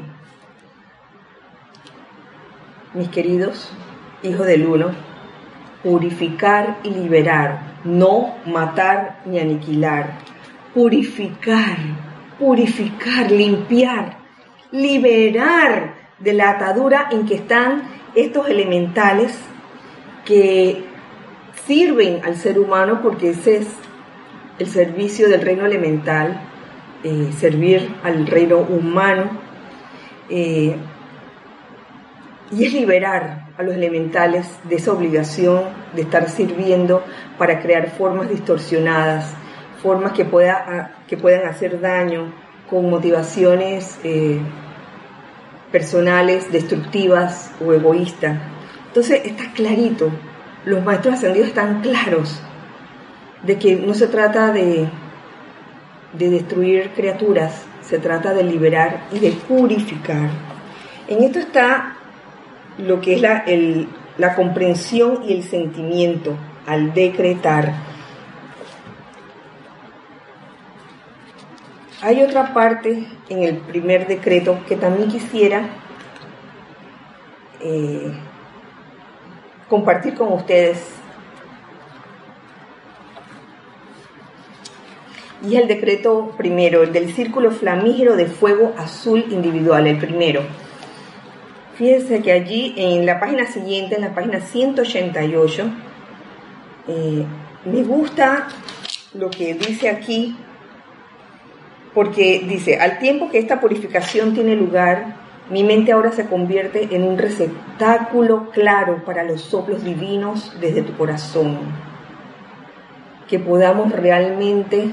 Mis 2.95 3.09
queridos 3.09 3.71
hijos 4.23 4.47
del 4.47 4.67
uno, 4.67 4.91
purificar 5.85 6.79
y 6.83 6.91
liberar, 6.91 7.68
no 7.85 8.35
matar 8.47 9.21
ni 9.25 9.39
aniquilar. 9.39 10.19
Purificar, 10.75 11.77
purificar, 12.39 13.31
limpiar, 13.31 14.19
liberar 14.71 15.95
de 16.19 16.33
la 16.33 16.51
atadura 16.51 17.09
en 17.11 17.27
que 17.27 17.37
están 17.37 17.83
estos 18.15 18.49
elementales 18.49 19.39
que 20.25 20.85
sirven 21.67 22.21
al 22.25 22.37
ser 22.37 22.59
humano 22.59 23.01
porque 23.03 23.31
ese 23.31 23.59
es 23.59 23.69
el 24.59 24.67
servicio 24.67 25.29
del 25.29 25.41
reino 25.41 25.67
elemental, 25.67 26.41
eh, 27.05 27.31
servir 27.39 27.89
al 28.03 28.27
reino 28.27 28.59
humano. 28.59 29.31
Eh, 30.29 30.77
y 32.51 32.65
es 32.65 32.73
liberar 32.73 33.49
a 33.57 33.63
los 33.63 33.75
elementales 33.75 34.47
de 34.65 34.77
esa 34.77 34.93
obligación 34.93 35.65
de 35.95 36.03
estar 36.03 36.29
sirviendo 36.29 37.05
para 37.37 37.61
crear 37.61 37.91
formas 37.91 38.29
distorsionadas, 38.31 39.35
formas 39.83 40.13
que, 40.13 40.25
pueda, 40.25 40.97
que 41.07 41.17
puedan 41.17 41.47
hacer 41.47 41.81
daño 41.81 42.33
con 42.71 42.89
motivaciones 42.89 43.99
eh, 44.05 44.41
personales, 45.71 46.51
destructivas 46.51 47.53
o 47.65 47.73
egoístas. 47.73 48.39
Entonces 48.89 49.23
está 49.25 49.53
clarito, 49.53 50.11
los 50.65 50.85
maestros 50.85 51.15
ascendidos 51.15 51.49
están 51.49 51.83
claros 51.83 52.41
de 53.43 53.59
que 53.59 53.77
no 53.77 53.95
se 53.95 54.09
trata 54.09 54.53
de, 54.53 54.89
de 56.15 56.31
destruir 56.31 56.91
criaturas, 56.95 57.65
se 57.83 57.99
trata 57.99 58.33
de 58.33 58.43
liberar 58.43 59.05
y 59.13 59.19
de 59.19 59.33
purificar. 59.33 60.31
En 61.07 61.23
esto 61.23 61.39
está 61.39 61.98
lo 62.79 63.01
que 63.01 63.15
es 63.15 63.21
la, 63.21 63.45
la 64.17 64.35
comprensión 64.35 65.25
y 65.27 65.33
el 65.33 65.43
sentimiento 65.43 66.37
al 66.67 66.95
decretar. 66.95 67.73
Hay 72.01 72.23
otra 72.23 72.55
parte 72.55 73.07
en 73.29 73.43
el 73.43 73.57
primer 73.57 74.07
decreto 74.07 74.61
que 74.69 74.77
también 74.77 75.09
quisiera 75.09 75.69
eh, 77.61 78.13
compartir 79.69 80.15
con 80.15 80.33
ustedes. 80.33 80.95
Y 85.43 85.57
es 85.57 85.63
el 85.63 85.69
decreto 85.69 86.33
primero, 86.37 86.83
el 86.83 86.93
del 86.93 87.13
círculo 87.13 87.51
flamígero 87.51 88.17
de 88.17 88.27
fuego 88.27 88.75
azul 88.77 89.25
individual, 89.31 89.87
el 89.87 89.99
primero. 89.99 90.43
Fíjense 91.79 92.23
que 92.23 92.33
allí 92.33 92.75
en 92.77 93.07
la 93.07 93.21
página 93.21 93.47
siguiente, 93.47 93.95
en 93.95 94.01
la 94.01 94.13
página 94.13 94.41
188, 94.41 95.71
eh, 96.89 97.25
me 97.65 97.83
gusta 97.85 98.49
lo 99.15 99.31
que 99.31 99.55
dice 99.55 99.89
aquí, 99.89 100.37
porque 101.95 102.45
dice, 102.49 102.81
al 102.81 102.99
tiempo 102.99 103.31
que 103.31 103.39
esta 103.39 103.61
purificación 103.61 104.35
tiene 104.35 104.57
lugar, 104.57 105.15
mi 105.51 105.63
mente 105.63 105.93
ahora 105.93 106.11
se 106.11 106.27
convierte 106.27 106.97
en 106.97 107.05
un 107.05 107.17
receptáculo 107.17 108.51
claro 108.51 109.05
para 109.05 109.23
los 109.23 109.43
soplos 109.43 109.85
divinos 109.85 110.53
desde 110.61 110.83
tu 110.83 110.97
corazón. 110.97 111.59
Que 113.29 113.39
podamos 113.39 113.93
realmente 113.93 114.93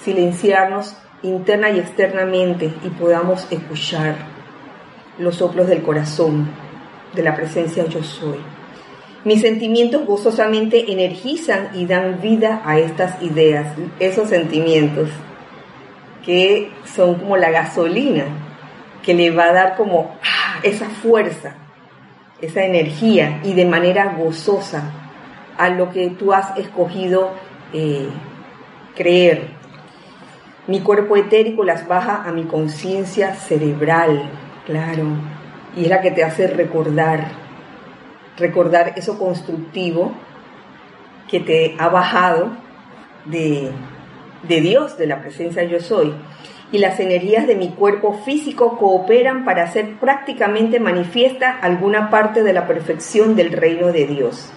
silenciarnos 0.00 0.98
interna 1.22 1.70
y 1.70 1.78
externamente 1.78 2.74
y 2.84 2.88
podamos 2.90 3.50
escuchar 3.50 4.33
los 5.18 5.36
soplos 5.36 5.68
del 5.68 5.82
corazón, 5.82 6.48
de 7.14 7.22
la 7.22 7.36
presencia 7.36 7.86
yo 7.86 8.02
soy. 8.02 8.38
Mis 9.24 9.40
sentimientos 9.40 10.04
gozosamente 10.04 10.92
energizan 10.92 11.70
y 11.74 11.86
dan 11.86 12.20
vida 12.20 12.60
a 12.64 12.78
estas 12.78 13.22
ideas, 13.22 13.74
esos 13.98 14.28
sentimientos 14.28 15.08
que 16.24 16.70
son 16.94 17.14
como 17.16 17.36
la 17.36 17.50
gasolina 17.50 18.24
que 19.02 19.14
le 19.14 19.30
va 19.30 19.44
a 19.44 19.52
dar 19.52 19.76
como 19.76 20.16
ah, 20.22 20.60
esa 20.62 20.88
fuerza, 20.88 21.54
esa 22.40 22.64
energía 22.64 23.40
y 23.44 23.52
de 23.52 23.66
manera 23.66 24.14
gozosa 24.18 24.90
a 25.56 25.68
lo 25.68 25.90
que 25.90 26.10
tú 26.10 26.32
has 26.32 26.56
escogido 26.58 27.30
eh, 27.72 28.08
creer. 28.94 29.48
Mi 30.66 30.80
cuerpo 30.80 31.16
etérico 31.16 31.62
las 31.62 31.86
baja 31.86 32.24
a 32.26 32.32
mi 32.32 32.44
conciencia 32.44 33.34
cerebral, 33.34 34.30
Claro, 34.66 35.04
y 35.76 35.82
es 35.82 35.88
la 35.88 36.00
que 36.00 36.10
te 36.10 36.24
hace 36.24 36.46
recordar, 36.46 37.26
recordar 38.38 38.94
eso 38.96 39.18
constructivo 39.18 40.12
que 41.28 41.40
te 41.40 41.76
ha 41.78 41.88
bajado 41.88 42.56
de, 43.26 43.70
de 44.48 44.60
Dios, 44.60 44.96
de 44.96 45.06
la 45.06 45.20
presencia 45.20 45.64
yo 45.64 45.80
soy. 45.80 46.14
Y 46.72 46.78
las 46.78 46.98
energías 46.98 47.46
de 47.46 47.56
mi 47.56 47.70
cuerpo 47.70 48.14
físico 48.24 48.78
cooperan 48.78 49.44
para 49.44 49.64
hacer 49.64 49.96
prácticamente 49.96 50.80
manifiesta 50.80 51.50
alguna 51.50 52.10
parte 52.10 52.42
de 52.42 52.52
la 52.52 52.66
perfección 52.66 53.36
del 53.36 53.52
reino 53.52 53.92
de 53.92 54.06
Dios. 54.06 54.50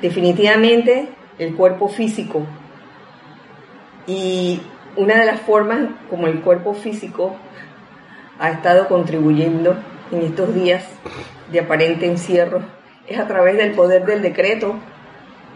Definitivamente 0.00 1.08
el 1.38 1.54
cuerpo 1.54 1.88
físico. 1.88 2.42
Y 4.06 4.60
una 4.96 5.20
de 5.20 5.26
las 5.26 5.40
formas 5.40 5.82
como 6.10 6.26
el 6.26 6.40
cuerpo 6.40 6.74
físico 6.74 7.36
ha 8.42 8.50
estado 8.50 8.88
contribuyendo 8.88 9.76
en 10.10 10.22
estos 10.22 10.52
días 10.52 10.84
de 11.52 11.60
aparente 11.60 12.06
encierro 12.06 12.60
es 13.06 13.16
a 13.18 13.28
través 13.28 13.56
del 13.56 13.72
poder 13.72 14.04
del 14.04 14.20
decreto 14.20 14.74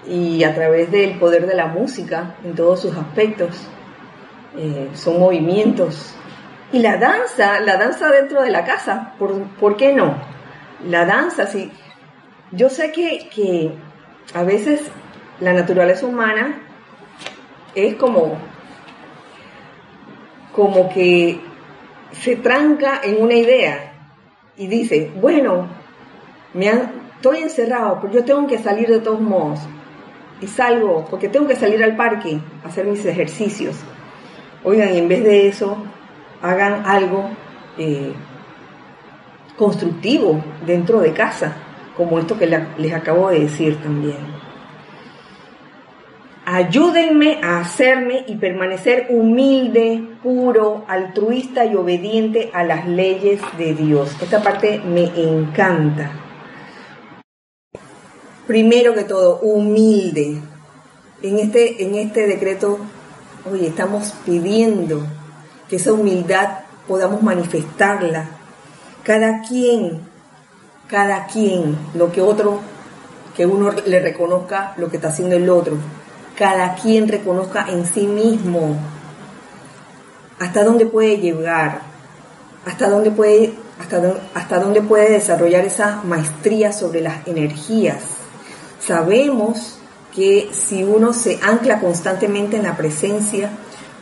y 0.08 0.44
a 0.44 0.54
través 0.54 0.92
del 0.92 1.18
poder 1.18 1.48
de 1.48 1.56
la 1.56 1.66
música 1.66 2.36
en 2.44 2.54
todos 2.54 2.80
sus 2.80 2.96
aspectos. 2.96 3.56
Eh, 4.56 4.90
son 4.94 5.18
movimientos. 5.18 6.14
Y 6.72 6.78
la 6.78 6.96
danza, 6.96 7.60
la 7.60 7.76
danza 7.76 8.08
dentro 8.08 8.42
de 8.42 8.50
la 8.50 8.64
casa, 8.64 9.14
¿por, 9.18 9.76
qué 9.76 9.92
no? 9.92 10.16
La 10.88 11.04
danza, 11.04 11.46
sí. 11.46 11.72
Yo 12.52 12.68
sé 12.68 12.92
que, 12.92 13.28
que 13.34 13.72
a 14.32 14.44
veces 14.44 14.82
la 15.40 15.52
naturaleza 15.52 16.06
humana 16.06 16.60
es 17.74 17.96
como, 17.96 18.38
como 20.52 20.88
que 20.88 21.40
se 22.12 22.36
tranca 22.36 23.00
en 23.02 23.22
una 23.22 23.34
idea 23.34 23.92
y 24.56 24.66
dice, 24.66 25.12
bueno, 25.20 25.68
me 26.54 26.68
estoy 26.68 27.38
encerrado, 27.38 27.98
pero 28.00 28.14
yo 28.14 28.24
tengo 28.24 28.46
que 28.46 28.58
salir 28.58 28.88
de 28.88 29.00
todos 29.00 29.20
modos. 29.20 29.60
Y 30.40 30.46
salgo 30.46 31.06
porque 31.10 31.28
tengo 31.28 31.46
que 31.46 31.56
salir 31.56 31.82
al 31.82 31.96
parque 31.96 32.38
a 32.64 32.68
hacer 32.68 32.86
mis 32.86 33.04
ejercicios. 33.04 33.76
Oigan, 34.64 34.88
en 34.88 35.08
vez 35.08 35.24
de 35.24 35.48
eso, 35.48 35.78
hagan 36.42 36.84
algo 36.84 37.30
eh, 37.78 38.12
constructivo 39.56 40.42
dentro 40.66 41.00
de 41.00 41.12
casa, 41.12 41.56
como 41.96 42.18
esto 42.18 42.38
que 42.38 42.46
les 42.76 42.94
acabo 42.94 43.30
de 43.30 43.40
decir 43.40 43.80
también. 43.82 44.35
Ayúdenme 46.48 47.40
a 47.42 47.58
hacerme 47.58 48.24
y 48.28 48.36
permanecer 48.36 49.08
humilde, 49.10 50.00
puro, 50.22 50.84
altruista 50.86 51.64
y 51.64 51.74
obediente 51.74 52.52
a 52.54 52.62
las 52.62 52.86
leyes 52.86 53.40
de 53.58 53.74
Dios. 53.74 54.16
Esta 54.22 54.40
parte 54.44 54.78
me 54.78 55.06
encanta. 55.06 56.12
Primero 58.46 58.94
que 58.94 59.02
todo, 59.02 59.40
humilde. 59.40 60.40
En 61.20 61.40
este, 61.40 61.82
en 61.82 61.96
este 61.96 62.28
decreto, 62.28 62.78
oye, 63.50 63.66
estamos 63.66 64.14
pidiendo 64.24 65.04
que 65.68 65.76
esa 65.76 65.94
humildad 65.94 66.60
podamos 66.86 67.24
manifestarla. 67.24 68.28
Cada 69.02 69.40
quien, 69.40 70.02
cada 70.86 71.26
quien, 71.26 71.76
lo 71.94 72.12
que 72.12 72.20
otro, 72.20 72.60
que 73.36 73.46
uno 73.46 73.72
le 73.84 73.98
reconozca 73.98 74.74
lo 74.76 74.88
que 74.88 74.98
está 74.98 75.08
haciendo 75.08 75.34
el 75.34 75.50
otro 75.50 75.76
cada 76.36 76.74
quien 76.74 77.08
reconozca 77.08 77.66
en 77.68 77.86
sí 77.86 78.06
mismo 78.06 78.76
hasta 80.38 80.64
dónde 80.64 80.84
puede 80.86 81.16
llegar, 81.16 81.80
hasta 82.66 82.90
dónde 82.90 83.10
puede, 83.10 83.54
hasta 84.34 84.58
dónde 84.60 84.82
puede 84.82 85.10
desarrollar 85.10 85.64
esa 85.64 86.02
maestría 86.04 86.72
sobre 86.72 87.00
las 87.00 87.26
energías, 87.26 88.02
sabemos 88.80 89.78
que 90.14 90.50
si 90.52 90.84
uno 90.84 91.12
se 91.12 91.38
ancla 91.42 91.80
constantemente 91.80 92.56
en 92.56 92.64
la 92.64 92.76
presencia, 92.76 93.50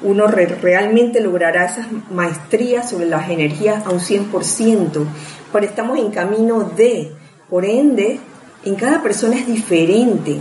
uno 0.02 0.26
realmente 0.26 1.20
logrará 1.20 1.66
esas 1.66 1.86
maestrías 2.10 2.90
sobre 2.90 3.06
las 3.06 3.30
energías 3.30 3.86
a 3.86 3.90
un 3.90 4.00
100%, 4.00 5.06
pero 5.52 5.66
estamos 5.66 5.98
en 5.98 6.10
camino 6.10 6.64
de, 6.76 7.12
por 7.48 7.64
ende, 7.64 8.18
en 8.64 8.74
cada 8.74 9.02
persona 9.02 9.36
es 9.36 9.46
diferente 9.46 10.38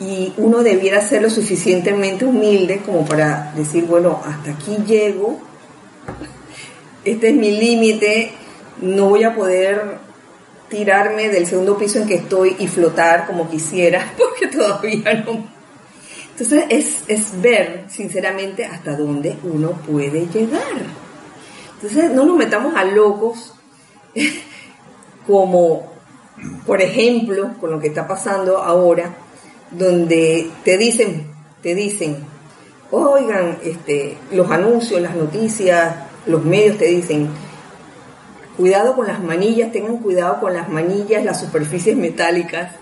y 0.00 0.32
uno 0.38 0.62
debiera 0.62 1.06
ser 1.06 1.22
lo 1.22 1.30
suficientemente 1.30 2.24
humilde 2.24 2.80
como 2.84 3.04
para 3.04 3.52
decir, 3.54 3.84
bueno, 3.84 4.20
hasta 4.24 4.52
aquí 4.52 4.78
llego, 4.86 5.38
este 7.04 7.28
es 7.28 7.34
mi 7.34 7.50
límite, 7.50 8.32
no 8.80 9.10
voy 9.10 9.24
a 9.24 9.34
poder 9.34 9.98
tirarme 10.68 11.28
del 11.28 11.46
segundo 11.46 11.76
piso 11.76 11.98
en 11.98 12.06
que 12.06 12.14
estoy 12.14 12.56
y 12.58 12.66
flotar 12.66 13.26
como 13.26 13.48
quisiera, 13.48 14.12
porque 14.18 14.46
todavía 14.46 15.22
no 15.26 15.60
entonces 16.40 17.04
es, 17.06 17.42
ver 17.42 17.84
sinceramente 17.90 18.64
hasta 18.64 18.96
dónde 18.96 19.36
uno 19.42 19.72
puede 19.72 20.26
llegar. 20.26 20.86
Entonces 21.74 22.10
no 22.12 22.24
nos 22.24 22.34
metamos 22.34 22.74
a 22.74 22.84
locos 22.84 23.52
como, 25.26 25.92
por 26.64 26.80
ejemplo, 26.80 27.50
con 27.60 27.70
lo 27.70 27.78
que 27.78 27.88
está 27.88 28.08
pasando 28.08 28.56
ahora, 28.56 29.14
donde 29.70 30.50
te 30.64 30.76
dicen, 30.78 31.26
te 31.62 31.74
dicen, 31.74 32.18
oigan, 32.90 33.58
este, 33.62 34.16
los 34.32 34.50
anuncios, 34.50 35.00
las 35.00 35.14
noticias, 35.14 35.94
los 36.26 36.44
medios 36.44 36.78
te 36.78 36.86
dicen, 36.86 37.28
cuidado 38.56 38.94
con 38.94 39.06
las 39.06 39.22
manillas, 39.22 39.72
tengan 39.72 39.98
cuidado 39.98 40.40
con 40.40 40.54
las 40.54 40.68
manillas, 40.68 41.24
las 41.24 41.40
superficies 41.40 41.96
metálicas, 41.96 42.72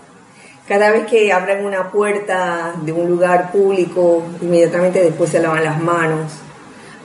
cada 0.67 0.91
vez 0.91 1.07
que 1.07 1.33
abran 1.33 1.65
una 1.65 1.89
puerta 1.91 2.75
de 2.83 2.91
un 2.91 3.09
lugar 3.09 3.51
público, 3.51 4.23
inmediatamente 4.39 5.01
después 5.01 5.31
se 5.31 5.39
lavan 5.39 5.63
las 5.63 5.81
manos. 5.81 6.31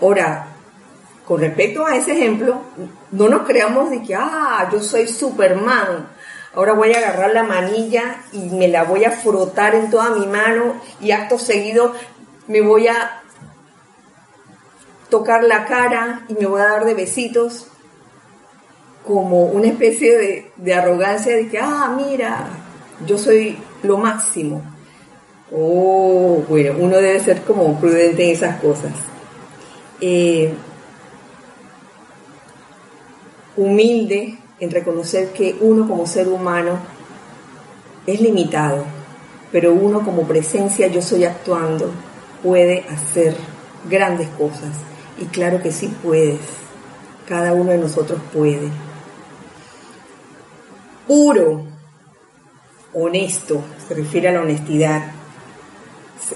Ahora, 0.03 0.49
con 1.27 1.41
respecto 1.41 1.87
a 1.87 1.97
ese 1.97 2.13
ejemplo, 2.13 2.61
no 3.11 3.29
nos 3.29 3.47
creamos 3.47 3.89
de 3.91 4.03
que, 4.03 4.15
ah, 4.15 4.69
yo 4.71 4.83
soy 4.83 5.09
Superman. 5.09 6.09
Ahora 6.55 6.73
voy 6.73 6.93
a 6.93 6.99
agarrar 6.99 7.33
la 7.33 7.43
manilla 7.43 8.23
y 8.33 8.39
me 8.39 8.69
la 8.69 8.85
voy 8.85 9.05
a 9.05 9.11
frotar 9.11 9.75
en 9.75 9.91
toda 9.91 10.11
mi 10.11 10.27
mano 10.27 10.81
y 11.01 11.11
acto 11.11 11.39
seguido 11.39 11.93
me 12.47 12.61
voy 12.61 12.89
a 12.89 13.23
tocar 15.09 15.45
la 15.45 15.65
cara 15.67 16.25
y 16.29 16.35
me 16.35 16.47
voy 16.47 16.61
a 16.61 16.67
dar 16.67 16.85
de 16.85 16.95
besitos 16.95 17.69
como 19.05 19.47
una 19.47 19.67
especie 19.67 20.53
de, 20.57 20.75
arrogancia 20.75 21.37
de 21.37 21.49
que, 21.49 21.59
ah, 21.59 21.95
mira, 21.95 22.49
yo 23.07 23.19
soy 23.19 23.59
lo 23.83 23.99
máximo. 23.99 24.63
Oh, 25.53 26.43
bueno, 26.49 26.75
uno 26.79 26.97
debe 26.97 27.21
ser 27.21 27.43
como 27.43 27.79
prudente 27.79 28.25
en 28.25 28.31
esas 28.31 28.61
cosas. 28.61 28.93
Eh, 30.01 30.55
humilde 33.57 34.39
en 34.65 34.71
reconocer 34.71 35.33
que 35.33 35.57
uno 35.61 35.87
como 35.87 36.07
ser 36.07 36.29
humano 36.29 36.79
es 38.07 38.21
limitado, 38.21 38.85
pero 39.53 39.73
uno 39.73 40.05
como 40.05 40.27
presencia, 40.27 40.89
yo 40.89 41.01
soy 41.01 41.25
actuando, 41.25 41.91
puede 42.43 42.85
hacer 42.89 43.37
grandes 43.89 44.29
cosas. 44.31 44.71
Y 45.21 45.27
claro 45.27 45.63
que 45.63 45.71
sí 45.71 45.95
puedes, 46.03 46.41
cada 47.29 47.53
uno 47.53 47.71
de 47.71 47.79
nosotros 47.79 48.21
puede. 48.33 48.69
Puro, 51.07 51.67
honesto, 52.93 53.63
se 53.87 53.95
refiere 53.95 54.29
a 54.29 54.33
la 54.33 54.41
honestidad. 54.41 55.13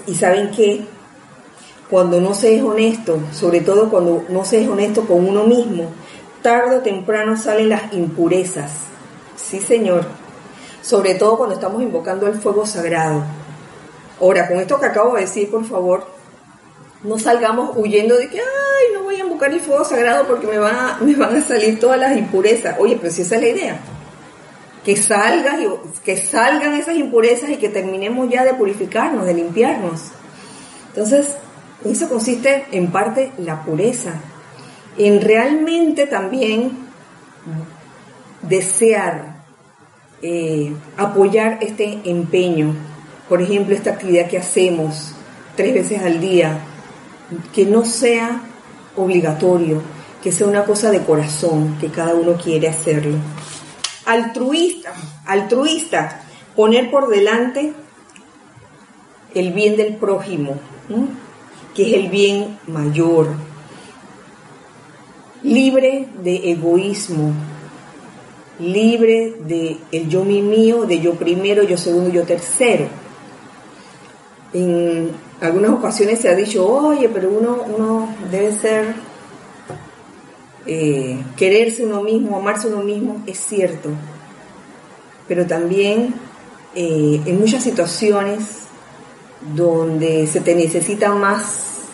Y 0.05 0.13
saben 0.13 0.51
que 0.51 0.85
cuando 1.89 2.21
no 2.21 2.35
se 2.35 2.55
es 2.55 2.63
honesto, 2.63 3.19
sobre 3.33 3.61
todo 3.61 3.89
cuando 3.89 4.23
no 4.29 4.45
se 4.45 4.61
es 4.61 4.69
honesto 4.69 5.05
con 5.05 5.27
uno 5.27 5.45
mismo, 5.45 5.89
tarde 6.41 6.77
o 6.77 6.81
temprano 6.81 7.37
salen 7.37 7.69
las 7.69 7.93
impurezas. 7.93 8.71
Sí, 9.35 9.59
Señor. 9.59 10.05
Sobre 10.81 11.15
todo 11.15 11.37
cuando 11.37 11.55
estamos 11.55 11.81
invocando 11.81 12.27
el 12.27 12.35
fuego 12.35 12.65
sagrado. 12.65 13.23
Ahora, 14.21 14.47
con 14.47 14.57
esto 14.57 14.79
que 14.79 14.85
acabo 14.85 15.15
de 15.15 15.21
decir, 15.21 15.49
por 15.49 15.65
favor, 15.65 16.07
no 17.03 17.17
salgamos 17.19 17.75
huyendo 17.75 18.17
de 18.17 18.29
que, 18.29 18.39
ay, 18.39 18.93
no 18.93 19.03
voy 19.03 19.15
a 19.15 19.19
invocar 19.19 19.51
el 19.51 19.61
fuego 19.61 19.83
sagrado 19.85 20.27
porque 20.27 20.47
me, 20.47 20.57
me 20.57 21.15
van 21.15 21.35
a 21.35 21.41
salir 21.41 21.79
todas 21.79 21.99
las 21.99 22.17
impurezas. 22.17 22.77
Oye, 22.79 22.97
pero 22.99 23.11
si 23.13 23.21
esa 23.21 23.35
es 23.35 23.41
la 23.41 23.47
idea 23.47 23.79
que 24.83 24.95
salgan, 24.95 25.59
que 26.03 26.17
salgan 26.17 26.73
esas 26.73 26.95
impurezas 26.95 27.49
y 27.49 27.57
que 27.57 27.69
terminemos 27.69 28.29
ya 28.29 28.43
de 28.43 28.53
purificarnos, 28.53 29.25
de 29.25 29.33
limpiarnos. 29.33 30.01
Entonces, 30.89 31.35
eso 31.85 32.09
consiste 32.09 32.65
en 32.71 32.91
parte 32.91 33.31
la 33.37 33.63
pureza, 33.63 34.13
en 34.99 35.21
realmente 35.21 36.05
también 36.05 36.71
desear 38.41 39.39
eh, 40.21 40.73
apoyar 40.97 41.59
este 41.61 42.01
empeño, 42.03 42.75
por 43.29 43.41
ejemplo, 43.41 43.73
esta 43.73 43.91
actividad 43.91 44.27
que 44.27 44.37
hacemos 44.37 45.13
tres 45.55 45.73
veces 45.73 46.03
al 46.03 46.19
día, 46.19 46.59
que 47.53 47.65
no 47.65 47.85
sea 47.85 48.41
obligatorio, 48.97 49.81
que 50.21 50.33
sea 50.33 50.47
una 50.47 50.65
cosa 50.65 50.91
de 50.91 51.01
corazón, 51.03 51.77
que 51.79 51.87
cada 51.87 52.13
uno 52.15 52.33
quiere 52.33 52.67
hacerlo. 52.67 53.17
Altruista, 54.05 54.91
altruista, 55.25 56.21
poner 56.57 56.91
por 56.91 57.07
delante 57.07 57.71
el 59.33 59.53
bien 59.53 59.77
del 59.77 59.95
prójimo, 59.95 60.59
que 61.73 61.89
es 61.89 61.93
el 61.93 62.09
bien 62.09 62.59
mayor, 62.67 63.29
libre 65.43 66.07
de 66.23 66.51
egoísmo, 66.51 67.33
libre 68.59 69.35
de 69.45 69.77
el 69.91 70.09
yo 70.09 70.23
mi 70.23 70.41
mío, 70.41 70.85
de 70.85 70.99
yo 70.99 71.13
primero, 71.13 71.63
yo 71.63 71.77
segundo, 71.77 72.09
yo 72.09 72.23
tercero. 72.23 72.87
En 74.53 75.11
algunas 75.41 75.71
ocasiones 75.71 76.19
se 76.19 76.29
ha 76.29 76.35
dicho, 76.35 76.67
oye, 76.67 77.09
pero 77.09 77.29
uno, 77.29 77.63
uno 77.67 78.15
debe 78.31 78.51
ser 78.51 78.95
eh, 80.65 81.23
quererse 81.37 81.85
uno 81.85 82.01
mismo, 82.03 82.37
amarse 82.37 82.67
uno 82.67 82.83
mismo, 82.83 83.23
es 83.25 83.39
cierto, 83.39 83.89
pero 85.27 85.47
también 85.47 86.13
eh, 86.75 87.21
en 87.25 87.39
muchas 87.39 87.63
situaciones 87.63 88.65
donde 89.55 90.27
se 90.27 90.41
te 90.41 90.53
necesitan 90.53 91.19
más, 91.19 91.85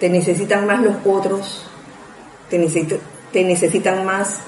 te 0.00 0.08
necesitan 0.08 0.66
más 0.66 0.82
los 0.82 0.96
otros, 1.04 1.66
te, 2.50 3.44
necesitan 3.44 4.04
más 4.04 4.38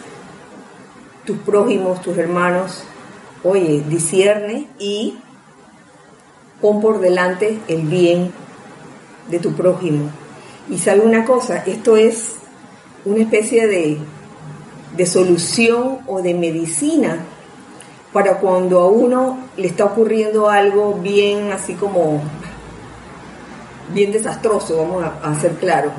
tus 1.24 1.38
prójimos, 1.38 2.00
tus 2.02 2.16
hermanos, 2.18 2.84
oye, 3.44 3.82
discierne 3.88 4.68
y 4.78 5.18
pon 6.60 6.80
por 6.80 7.00
delante 7.00 7.58
el 7.68 7.82
bien 7.82 8.32
de 9.28 9.38
tu 9.38 9.52
prójimo. 9.52 10.10
Y 10.68 10.78
sabe 10.78 11.00
una 11.00 11.24
cosa, 11.24 11.58
esto 11.66 11.96
es 11.96 12.36
una 13.04 13.22
especie 13.22 13.66
de, 13.66 13.98
de 14.96 15.06
solución 15.06 15.98
o 16.06 16.22
de 16.22 16.34
medicina 16.34 17.18
para 18.12 18.38
cuando 18.38 18.80
a 18.80 18.88
uno 18.88 19.38
le 19.56 19.68
está 19.68 19.84
ocurriendo 19.84 20.48
algo 20.48 20.94
bien 20.94 21.52
así 21.52 21.74
como 21.74 22.20
bien 23.92 24.12
desastroso, 24.12 24.76
vamos 24.78 25.04
a, 25.04 25.40
ser 25.40 25.52
claros. 25.54 25.92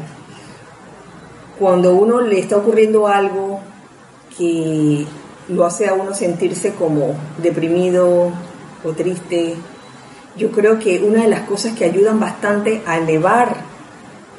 Cuando 1.62 1.93
uno 1.93 2.22
le 2.22 2.39
está 2.39 2.57
ocurriendo 2.57 3.07
algo 3.07 3.59
que 4.36 5.05
lo 5.47 5.64
hace 5.64 5.88
a 5.88 5.93
uno 5.93 6.12
sentirse 6.12 6.74
como 6.74 7.14
deprimido 7.38 8.32
o 8.84 8.91
triste, 8.93 9.53
yo 10.36 10.49
creo 10.49 10.80
que 10.80 11.03
una 11.03 11.22
de 11.22 11.28
las 11.28 11.41
cosas 11.41 11.78
que 11.78 11.86
ayudan 11.86 12.20
bastante 12.20 12.82
a 12.88 12.97
elevar 12.97 13.57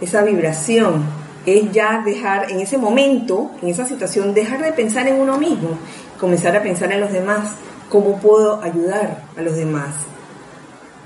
esa 0.00 0.24
vibración 0.24 1.04
es 1.46 1.70
ya 1.70 2.02
dejar 2.04 2.50
en 2.50 2.58
ese 2.58 2.76
momento, 2.76 3.52
en 3.62 3.68
esa 3.68 3.86
situación, 3.86 4.34
dejar 4.34 4.60
de 4.60 4.72
pensar 4.72 5.06
en 5.06 5.20
uno 5.20 5.38
mismo, 5.38 5.78
comenzar 6.18 6.56
a 6.56 6.62
pensar 6.64 6.90
en 6.90 7.02
los 7.02 7.12
demás, 7.12 7.52
cómo 7.88 8.18
puedo 8.18 8.60
ayudar 8.64 9.22
a 9.36 9.42
los 9.42 9.54
demás. 9.54 9.94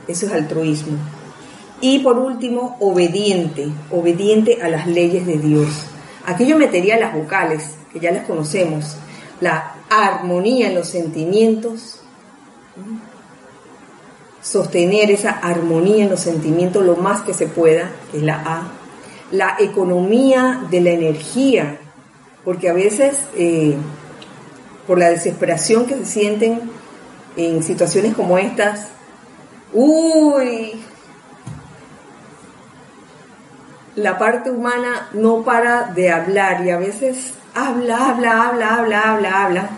Eso 0.09 0.25
es 0.25 0.33
altruismo. 0.33 0.97
Y 1.83 1.99
por 1.99 2.19
último, 2.19 2.79
obediente, 2.81 3.69
obediente 3.91 4.63
a 4.63 4.71
las 4.71 4.87
leyes 4.87 5.27
de 5.27 5.37
Dios. 5.37 5.89
Aquí 6.27 6.45
yo 6.45 6.59
metería 6.59 6.99
las 6.99 7.15
vocales, 7.15 7.77
que 7.93 8.01
ya 8.01 8.11
las 8.11 8.27
conocemos, 8.27 8.97
la 9.41 9.77
armonía 9.89 10.69
en 10.69 10.75
los 10.75 10.89
sentimientos, 10.89 12.01
sostener 14.43 15.11
esa 15.11 15.31
armonía 15.31 16.05
en 16.05 16.11
los 16.11 16.21
sentimientos 16.21 16.85
lo 16.85 16.97
más 16.97 17.23
que 17.23 17.33
se 17.33 17.47
pueda, 17.47 17.91
que 18.11 18.19
es 18.19 18.23
la 18.25 18.43
A, 18.45 18.73
la 19.31 19.57
economía 19.61 20.65
de 20.69 20.81
la 20.81 20.91
energía, 20.91 21.79
porque 22.45 22.69
a 22.69 22.73
veces 22.73 23.19
eh, 23.37 23.77
por 24.87 24.99
la 24.99 25.11
desesperación 25.11 25.87
que 25.87 25.95
se 25.97 26.07
sienten 26.07 26.61
en 27.37 27.63
situaciones 27.63 28.15
como 28.15 28.39
estas, 28.39 28.89
uy, 29.73 30.81
la 33.97 34.19
parte 34.19 34.51
humana 34.51 35.09
no 35.15 35.43
para 35.43 35.85
de 35.85 36.11
hablar 36.11 36.65
y 36.65 36.71
a 36.71 36.79
veces 36.79 37.33
habla, 37.55 38.11
habla, 38.11 38.49
habla, 38.49 38.75
habla, 38.75 39.01
habla, 39.13 39.45
habla. 39.45 39.71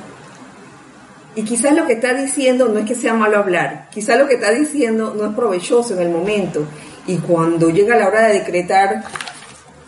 Y 1.36 1.42
quizás 1.44 1.72
lo 1.72 1.86
que 1.86 1.92
está 1.92 2.14
diciendo 2.14 2.68
no 2.68 2.80
es 2.80 2.84
que 2.84 2.96
sea 2.96 3.14
malo 3.14 3.38
hablar, 3.38 3.88
quizás 3.90 4.18
lo 4.18 4.26
que 4.26 4.34
está 4.34 4.50
diciendo 4.50 5.14
no 5.16 5.26
es 5.26 5.36
provechoso 5.36 5.94
en 5.94 6.02
el 6.02 6.10
momento. 6.10 6.66
Y 7.06 7.16
cuando 7.18 7.70
llega 7.70 7.96
la 7.96 8.08
hora 8.08 8.26
de 8.26 8.40
decretar, 8.40 9.04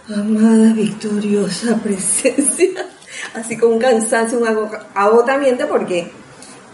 amada 0.08 0.72
victoriosa 0.72 1.76
presencia, 1.82 2.86
así 3.34 3.56
con 3.56 3.72
un 3.72 3.78
cansancio, 3.80 4.38
un 4.38 4.46
agotamiento, 4.94 5.66
porque 5.68 6.12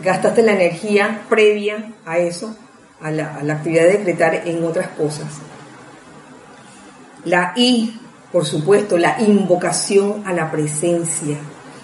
gastaste 0.05 0.43
la 0.43 0.53
energía 0.53 1.23
previa 1.31 1.95
a 2.05 2.19
eso, 2.19 2.55
a 3.01 3.11
la, 3.11 3.37
a 3.37 3.43
la 3.43 3.55
actividad 3.55 3.85
de 3.85 3.93
decretar 3.93 4.43
en 4.47 4.63
otras 4.63 4.89
cosas. 4.89 5.27
La 7.27 7.55
I, 7.57 7.93
por 8.31 8.47
supuesto, 8.47 8.97
la 8.99 9.21
invocación 9.21 10.23
a 10.25 10.33
la 10.33 10.49
presencia 10.53 11.37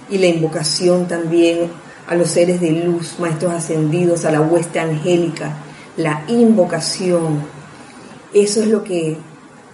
y 0.09 0.19
la 0.19 0.29
invocación 0.29 1.09
también 1.09 1.69
a 2.07 2.15
los 2.15 2.31
seres 2.31 2.61
de 2.61 2.71
luz, 2.71 3.19
maestros 3.19 3.53
ascendidos, 3.53 4.25
a 4.25 4.31
la 4.31 4.41
hueste 4.41 4.79
angélica, 4.79 5.57
la 5.97 6.23
invocación. 6.29 7.43
Eso 8.33 8.63
es 8.63 8.69
lo 8.69 8.85
que 8.85 9.17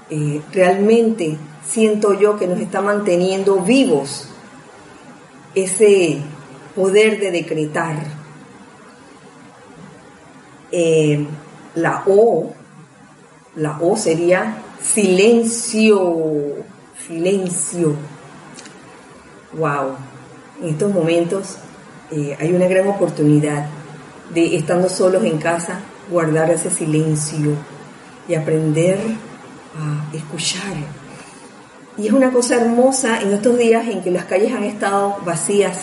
eh, 0.08 0.40
realmente 0.54 1.36
siento 1.68 2.18
yo 2.18 2.38
que 2.38 2.46
nos 2.46 2.60
está 2.60 2.80
manteniendo 2.80 3.56
vivos, 3.56 4.26
ese 5.54 6.18
poder 6.74 7.20
de 7.20 7.30
decretar. 7.30 7.96
Eh, 10.72 11.26
la 11.74 12.04
O, 12.06 12.54
la 13.54 13.78
O 13.82 13.94
sería 13.98 14.62
Silencio, 14.82 16.64
silencio. 17.06 17.96
Wow, 19.52 19.96
en 20.62 20.68
estos 20.68 20.92
momentos 20.92 21.56
eh, 22.10 22.36
hay 22.38 22.52
una 22.52 22.66
gran 22.66 22.86
oportunidad 22.88 23.66
de, 24.32 24.56
estando 24.56 24.88
solos 24.88 25.24
en 25.24 25.38
casa, 25.38 25.80
guardar 26.10 26.50
ese 26.50 26.70
silencio 26.70 27.56
y 28.28 28.34
aprender 28.34 28.98
a 29.76 30.14
escuchar. 30.16 30.74
Y 31.96 32.06
es 32.06 32.12
una 32.12 32.30
cosa 32.30 32.56
hermosa 32.56 33.20
en 33.20 33.32
estos 33.32 33.58
días 33.58 33.88
en 33.88 34.02
que 34.02 34.10
las 34.10 34.24
calles 34.24 34.54
han 34.54 34.62
estado 34.62 35.18
vacías. 35.24 35.78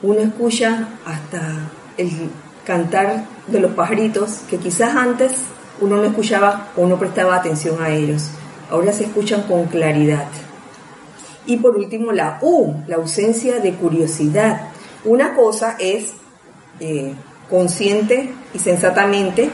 Uno 0.00 0.20
escucha 0.20 0.88
hasta 1.04 1.70
el 1.98 2.30
cantar 2.64 3.26
de 3.46 3.60
los 3.60 3.72
pajaritos 3.72 4.40
que 4.48 4.56
quizás 4.56 4.96
antes 4.96 5.32
uno 5.82 5.96
no 5.96 6.04
escuchaba 6.04 6.68
o 6.76 6.86
no 6.86 6.98
prestaba 6.98 7.36
atención 7.36 7.82
a 7.82 7.90
ellos. 7.90 8.28
Ahora 8.70 8.92
se 8.92 9.04
escuchan 9.04 9.42
con 9.42 9.66
claridad. 9.66 10.26
Y 11.44 11.56
por 11.56 11.76
último, 11.76 12.12
la 12.12 12.38
U, 12.40 12.74
la 12.86 12.96
ausencia 12.96 13.58
de 13.58 13.74
curiosidad. 13.74 14.68
Una 15.04 15.34
cosa 15.34 15.76
es 15.78 16.12
eh, 16.78 17.14
consciente 17.50 18.32
y 18.54 18.58
sensatamente 18.60 19.50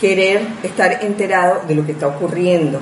querer 0.00 0.46
estar 0.62 1.04
enterado 1.04 1.62
de 1.66 1.74
lo 1.74 1.84
que 1.84 1.92
está 1.92 2.06
ocurriendo. 2.06 2.80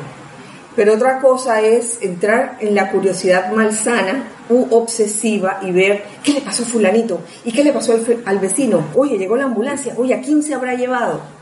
Pero 0.76 0.92
otra 0.92 1.20
cosa 1.20 1.62
es 1.62 2.02
entrar 2.02 2.58
en 2.60 2.74
la 2.74 2.90
curiosidad 2.90 3.50
malsana 3.52 4.28
u 4.50 4.66
obsesiva 4.70 5.60
y 5.62 5.72
ver 5.72 6.04
qué 6.22 6.34
le 6.34 6.42
pasó 6.42 6.64
a 6.64 6.66
fulanito 6.66 7.20
y 7.46 7.52
qué 7.52 7.64
le 7.64 7.72
pasó 7.72 7.94
al, 7.94 8.22
al 8.26 8.38
vecino. 8.38 8.84
Oye, 8.94 9.16
llegó 9.16 9.38
la 9.38 9.44
ambulancia. 9.44 9.94
Oye, 9.96 10.12
¿a 10.12 10.20
quién 10.20 10.42
se 10.42 10.52
habrá 10.52 10.74
llevado? 10.74 11.35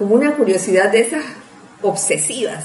Como 0.00 0.14
una 0.14 0.34
curiosidad 0.34 0.90
de 0.90 1.02
esas 1.02 1.22
obsesivas. 1.82 2.64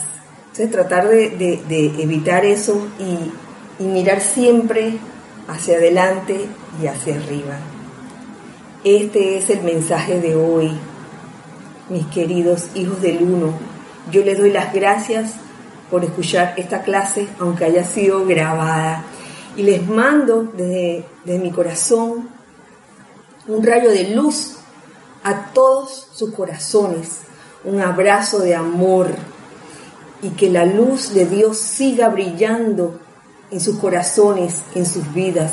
Entonces 0.53 0.71
tratar 0.71 1.09
de, 1.09 1.91
evitar 1.99 2.45
eso 2.45 2.87
y, 2.97 3.83
mirar 3.83 4.21
siempre 4.21 4.93
hacia 5.49 5.75
adelante 5.75 6.45
y 6.81 6.87
hacia 6.87 7.15
arriba. 7.15 7.57
Este 8.85 9.37
es 9.37 9.49
el 9.49 9.63
mensaje 9.63 10.21
de 10.21 10.37
hoy, 10.37 10.71
mis 11.89 12.05
queridos 12.05 12.69
hijos 12.73 13.01
del 13.01 13.21
uno. 13.21 13.51
Yo 14.13 14.23
les 14.23 14.37
doy 14.37 14.51
las 14.51 14.73
gracias 14.73 15.33
por 15.91 16.05
escuchar 16.05 16.53
esta 16.55 16.83
clase, 16.83 17.27
aunque 17.37 17.65
haya 17.65 17.83
sido 17.83 18.25
grabada. 18.25 19.03
Y 19.57 19.63
les 19.63 19.85
mando 19.85 20.43
desde, 20.55 21.03
desde 21.25 21.39
mi 21.39 21.51
corazón 21.51 22.29
un 23.45 23.61
rayo 23.61 23.91
de 23.91 24.15
luz 24.15 24.55
a 25.25 25.51
todos 25.51 26.07
sus 26.13 26.31
corazones, 26.33 27.24
un 27.65 27.81
abrazo 27.81 28.39
de 28.39 28.55
amor 28.55 29.07
y 30.21 30.29
que 30.29 30.49
la 30.49 30.65
luz 30.65 31.13
de 31.13 31.25
Dios 31.25 31.57
siga 31.57 32.09
brillando 32.09 32.99
en 33.51 33.59
sus 33.59 33.77
corazones, 33.77 34.63
en 34.75 34.85
sus 34.85 35.13
vidas 35.13 35.51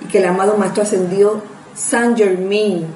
y 0.00 0.06
que 0.06 0.18
el 0.18 0.26
amado 0.26 0.56
Maestro 0.56 0.82
Ascendido 0.82 1.42
San 1.74 2.16
Germain, 2.16 2.86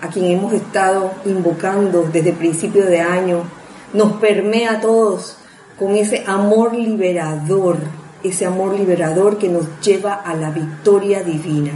a 0.00 0.08
quien 0.08 0.26
hemos 0.26 0.52
estado 0.52 1.12
invocando 1.24 2.08
desde 2.12 2.32
principio 2.32 2.86
de 2.86 3.00
año, 3.00 3.42
nos 3.92 4.12
permea 4.14 4.74
a 4.74 4.80
todos 4.80 5.36
con 5.78 5.96
ese 5.96 6.24
amor 6.26 6.74
liberador, 6.74 7.78
ese 8.22 8.46
amor 8.46 8.74
liberador 8.78 9.38
que 9.38 9.48
nos 9.48 9.64
lleva 9.80 10.14
a 10.14 10.34
la 10.34 10.50
victoria 10.50 11.22
divina. 11.22 11.72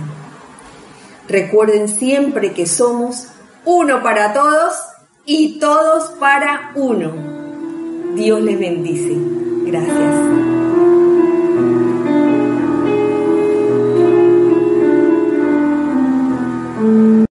Recuerden 1.29 1.89
siempre 1.89 2.53
que 2.53 2.67
somos 2.67 3.29
uno 3.65 4.03
para 4.03 4.33
todos 4.35 4.75
y 5.27 5.59
todos 5.59 6.11
para 6.21 6.73
uno. 6.75 7.13
Dios 8.15 8.41
les 8.43 8.59
bendice. 8.59 9.17
Gracias. 9.67 10.55